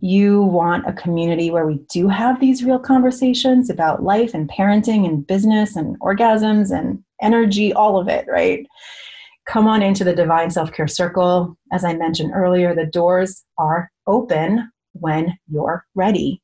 you 0.00 0.42
want 0.42 0.86
a 0.86 0.92
community 0.92 1.50
where 1.50 1.66
we 1.66 1.80
do 1.90 2.08
have 2.08 2.38
these 2.38 2.62
real 2.62 2.78
conversations 2.78 3.70
about 3.70 4.02
life 4.02 4.34
and 4.34 4.50
parenting 4.50 5.06
and 5.06 5.26
business 5.26 5.76
and 5.76 5.98
orgasms 6.00 6.76
and 6.76 7.02
energy, 7.22 7.72
all 7.72 7.98
of 7.98 8.08
it, 8.08 8.26
right? 8.28 8.66
come 9.46 9.68
on 9.68 9.82
into 9.82 10.04
the 10.04 10.14
Divine 10.14 10.50
Self 10.50 10.72
Care 10.72 10.88
Circle. 10.88 11.56
As 11.72 11.84
I 11.84 11.94
mentioned 11.94 12.32
earlier, 12.34 12.74
the 12.74 12.86
doors 12.86 13.44
are 13.58 13.90
open 14.06 14.70
when 14.92 15.36
you're 15.50 15.84
ready. 15.94 16.40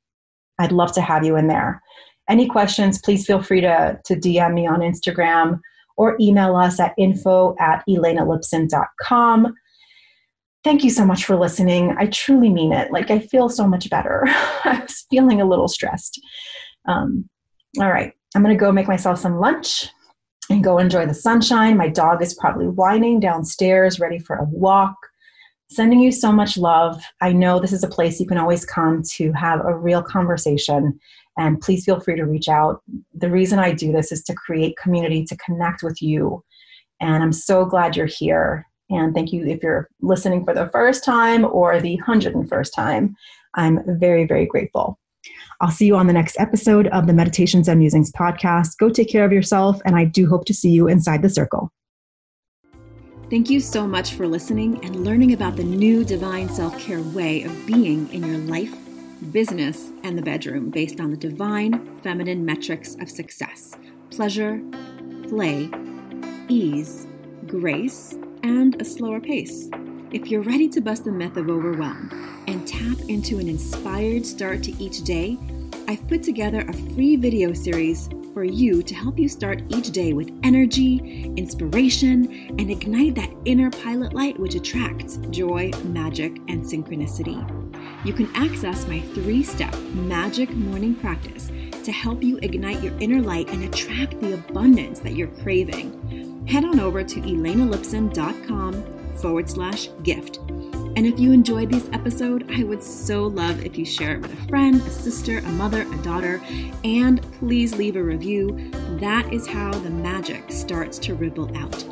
I'd 0.60 0.72
love 0.72 0.92
to 0.92 1.00
have 1.00 1.24
you 1.24 1.36
in 1.36 1.48
there. 1.48 1.82
Any 2.28 2.46
questions, 2.46 3.00
please 3.00 3.26
feel 3.26 3.42
free 3.42 3.60
to, 3.62 3.98
to 4.04 4.14
DM 4.14 4.54
me 4.54 4.66
on 4.66 4.80
Instagram 4.80 5.58
or 5.96 6.16
email 6.20 6.54
us 6.54 6.78
at 6.78 6.94
info 6.96 7.56
at 7.58 7.82
elenalipson.com. 7.88 9.54
Thank 10.62 10.84
you 10.84 10.90
so 10.90 11.04
much 11.04 11.24
for 11.24 11.36
listening. 11.36 11.94
I 11.98 12.06
truly 12.06 12.50
mean 12.50 12.72
it. 12.72 12.92
Like, 12.92 13.10
I 13.10 13.18
feel 13.18 13.48
so 13.48 13.66
much 13.66 13.88
better. 13.90 14.24
I 14.28 14.80
was 14.86 15.06
feeling 15.10 15.40
a 15.40 15.48
little 15.48 15.68
stressed. 15.68 16.20
Um, 16.86 17.28
all 17.80 17.90
right, 17.90 18.12
I'm 18.34 18.42
going 18.42 18.54
to 18.56 18.60
go 18.60 18.70
make 18.70 18.88
myself 18.88 19.18
some 19.18 19.40
lunch 19.40 19.88
and 20.50 20.62
go 20.62 20.78
enjoy 20.78 21.06
the 21.06 21.14
sunshine. 21.14 21.76
My 21.76 21.88
dog 21.88 22.22
is 22.22 22.34
probably 22.34 22.66
whining 22.66 23.20
downstairs, 23.20 23.98
ready 23.98 24.18
for 24.18 24.36
a 24.36 24.44
walk. 24.44 24.96
Sending 25.72 26.00
you 26.00 26.10
so 26.10 26.32
much 26.32 26.58
love. 26.58 27.00
I 27.20 27.32
know 27.32 27.60
this 27.60 27.72
is 27.72 27.84
a 27.84 27.88
place 27.88 28.18
you 28.18 28.26
can 28.26 28.38
always 28.38 28.64
come 28.64 29.02
to 29.12 29.30
have 29.32 29.64
a 29.64 29.76
real 29.76 30.02
conversation, 30.02 30.98
and 31.38 31.60
please 31.60 31.84
feel 31.84 32.00
free 32.00 32.16
to 32.16 32.24
reach 32.24 32.48
out. 32.48 32.82
The 33.14 33.30
reason 33.30 33.60
I 33.60 33.72
do 33.72 33.92
this 33.92 34.10
is 34.10 34.24
to 34.24 34.34
create 34.34 34.76
community, 34.76 35.24
to 35.26 35.36
connect 35.36 35.84
with 35.84 36.02
you. 36.02 36.42
And 37.00 37.22
I'm 37.22 37.32
so 37.32 37.64
glad 37.64 37.96
you're 37.96 38.06
here. 38.06 38.66
And 38.90 39.14
thank 39.14 39.32
you 39.32 39.46
if 39.46 39.62
you're 39.62 39.88
listening 40.02 40.44
for 40.44 40.54
the 40.54 40.68
first 40.70 41.04
time 41.04 41.44
or 41.44 41.80
the 41.80 42.00
101st 42.04 42.74
time. 42.74 43.14
I'm 43.54 43.80
very, 43.98 44.26
very 44.26 44.46
grateful. 44.46 44.98
I'll 45.60 45.70
see 45.70 45.86
you 45.86 45.94
on 45.94 46.08
the 46.08 46.12
next 46.12 46.36
episode 46.40 46.88
of 46.88 47.06
the 47.06 47.12
Meditations 47.12 47.68
and 47.68 47.78
Musings 47.78 48.10
podcast. 48.10 48.76
Go 48.78 48.88
take 48.88 49.08
care 49.08 49.24
of 49.24 49.32
yourself, 49.32 49.80
and 49.84 49.94
I 49.94 50.04
do 50.04 50.28
hope 50.28 50.46
to 50.46 50.54
see 50.54 50.70
you 50.70 50.88
inside 50.88 51.22
the 51.22 51.28
circle. 51.28 51.72
Thank 53.30 53.48
you 53.48 53.60
so 53.60 53.86
much 53.86 54.14
for 54.14 54.26
listening 54.26 54.84
and 54.84 55.04
learning 55.04 55.34
about 55.34 55.54
the 55.54 55.62
new 55.62 56.04
divine 56.04 56.48
self 56.48 56.76
care 56.80 57.00
way 57.00 57.44
of 57.44 57.64
being 57.64 58.12
in 58.12 58.26
your 58.26 58.38
life, 58.38 58.74
business, 59.30 59.92
and 60.02 60.18
the 60.18 60.22
bedroom 60.22 60.68
based 60.68 60.98
on 60.98 61.12
the 61.12 61.16
divine 61.16 61.96
feminine 61.98 62.44
metrics 62.44 62.96
of 62.96 63.08
success 63.08 63.76
pleasure, 64.10 64.60
play, 65.28 65.70
ease, 66.48 67.06
grace, 67.46 68.16
and 68.42 68.82
a 68.82 68.84
slower 68.84 69.20
pace. 69.20 69.68
If 70.10 70.26
you're 70.26 70.42
ready 70.42 70.68
to 70.68 70.80
bust 70.80 71.04
the 71.04 71.12
myth 71.12 71.36
of 71.36 71.48
overwhelm 71.48 72.10
and 72.48 72.66
tap 72.66 72.98
into 73.06 73.38
an 73.38 73.48
inspired 73.48 74.26
start 74.26 74.64
to 74.64 74.72
each 74.82 75.04
day, 75.04 75.38
I've 75.90 76.06
put 76.06 76.22
together 76.22 76.60
a 76.60 76.72
free 76.94 77.16
video 77.16 77.52
series 77.52 78.08
for 78.32 78.44
you 78.44 78.80
to 78.80 78.94
help 78.94 79.18
you 79.18 79.28
start 79.28 79.60
each 79.70 79.90
day 79.90 80.12
with 80.12 80.30
energy, 80.44 81.32
inspiration, 81.36 82.54
and 82.60 82.70
ignite 82.70 83.16
that 83.16 83.32
inner 83.44 83.72
pilot 83.72 84.12
light 84.12 84.38
which 84.38 84.54
attracts 84.54 85.16
joy, 85.30 85.72
magic, 85.86 86.36
and 86.46 86.62
synchronicity. 86.62 87.44
You 88.06 88.12
can 88.12 88.30
access 88.36 88.86
my 88.86 89.00
three 89.00 89.42
step 89.42 89.76
magic 89.92 90.50
morning 90.50 90.94
practice 90.94 91.50
to 91.82 91.90
help 91.90 92.22
you 92.22 92.38
ignite 92.40 92.84
your 92.84 92.96
inner 93.00 93.20
light 93.20 93.50
and 93.50 93.64
attract 93.64 94.20
the 94.20 94.34
abundance 94.34 95.00
that 95.00 95.16
you're 95.16 95.34
craving. 95.42 96.46
Head 96.46 96.64
on 96.64 96.78
over 96.78 97.02
to 97.02 97.20
elenalipson.com 97.20 99.16
forward 99.16 99.50
slash 99.50 99.88
gift. 100.04 100.38
And 101.00 101.06
if 101.06 101.18
you 101.18 101.32
enjoyed 101.32 101.70
this 101.70 101.88
episode, 101.94 102.44
I 102.52 102.62
would 102.62 102.82
so 102.82 103.22
love 103.22 103.64
if 103.64 103.78
you 103.78 103.86
share 103.86 104.16
it 104.16 104.20
with 104.20 104.34
a 104.34 104.48
friend, 104.48 104.82
a 104.82 104.90
sister, 104.90 105.38
a 105.38 105.48
mother, 105.52 105.90
a 105.90 105.96
daughter, 106.02 106.42
and 106.84 107.22
please 107.38 107.74
leave 107.74 107.96
a 107.96 108.02
review. 108.02 108.70
That 109.00 109.32
is 109.32 109.46
how 109.46 109.72
the 109.72 109.88
magic 109.88 110.52
starts 110.52 110.98
to 110.98 111.14
ripple 111.14 111.56
out. 111.56 111.86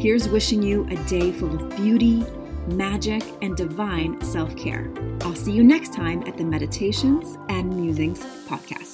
Here's 0.00 0.30
wishing 0.30 0.62
you 0.62 0.86
a 0.86 0.96
day 1.04 1.30
full 1.30 1.54
of 1.54 1.76
beauty, 1.76 2.24
magic, 2.68 3.22
and 3.42 3.54
divine 3.54 4.18
self 4.24 4.56
care. 4.56 4.90
I'll 5.20 5.34
see 5.34 5.52
you 5.52 5.62
next 5.62 5.92
time 5.92 6.26
at 6.26 6.38
the 6.38 6.44
Meditations 6.44 7.36
and 7.50 7.76
Musings 7.76 8.20
podcast. 8.48 8.87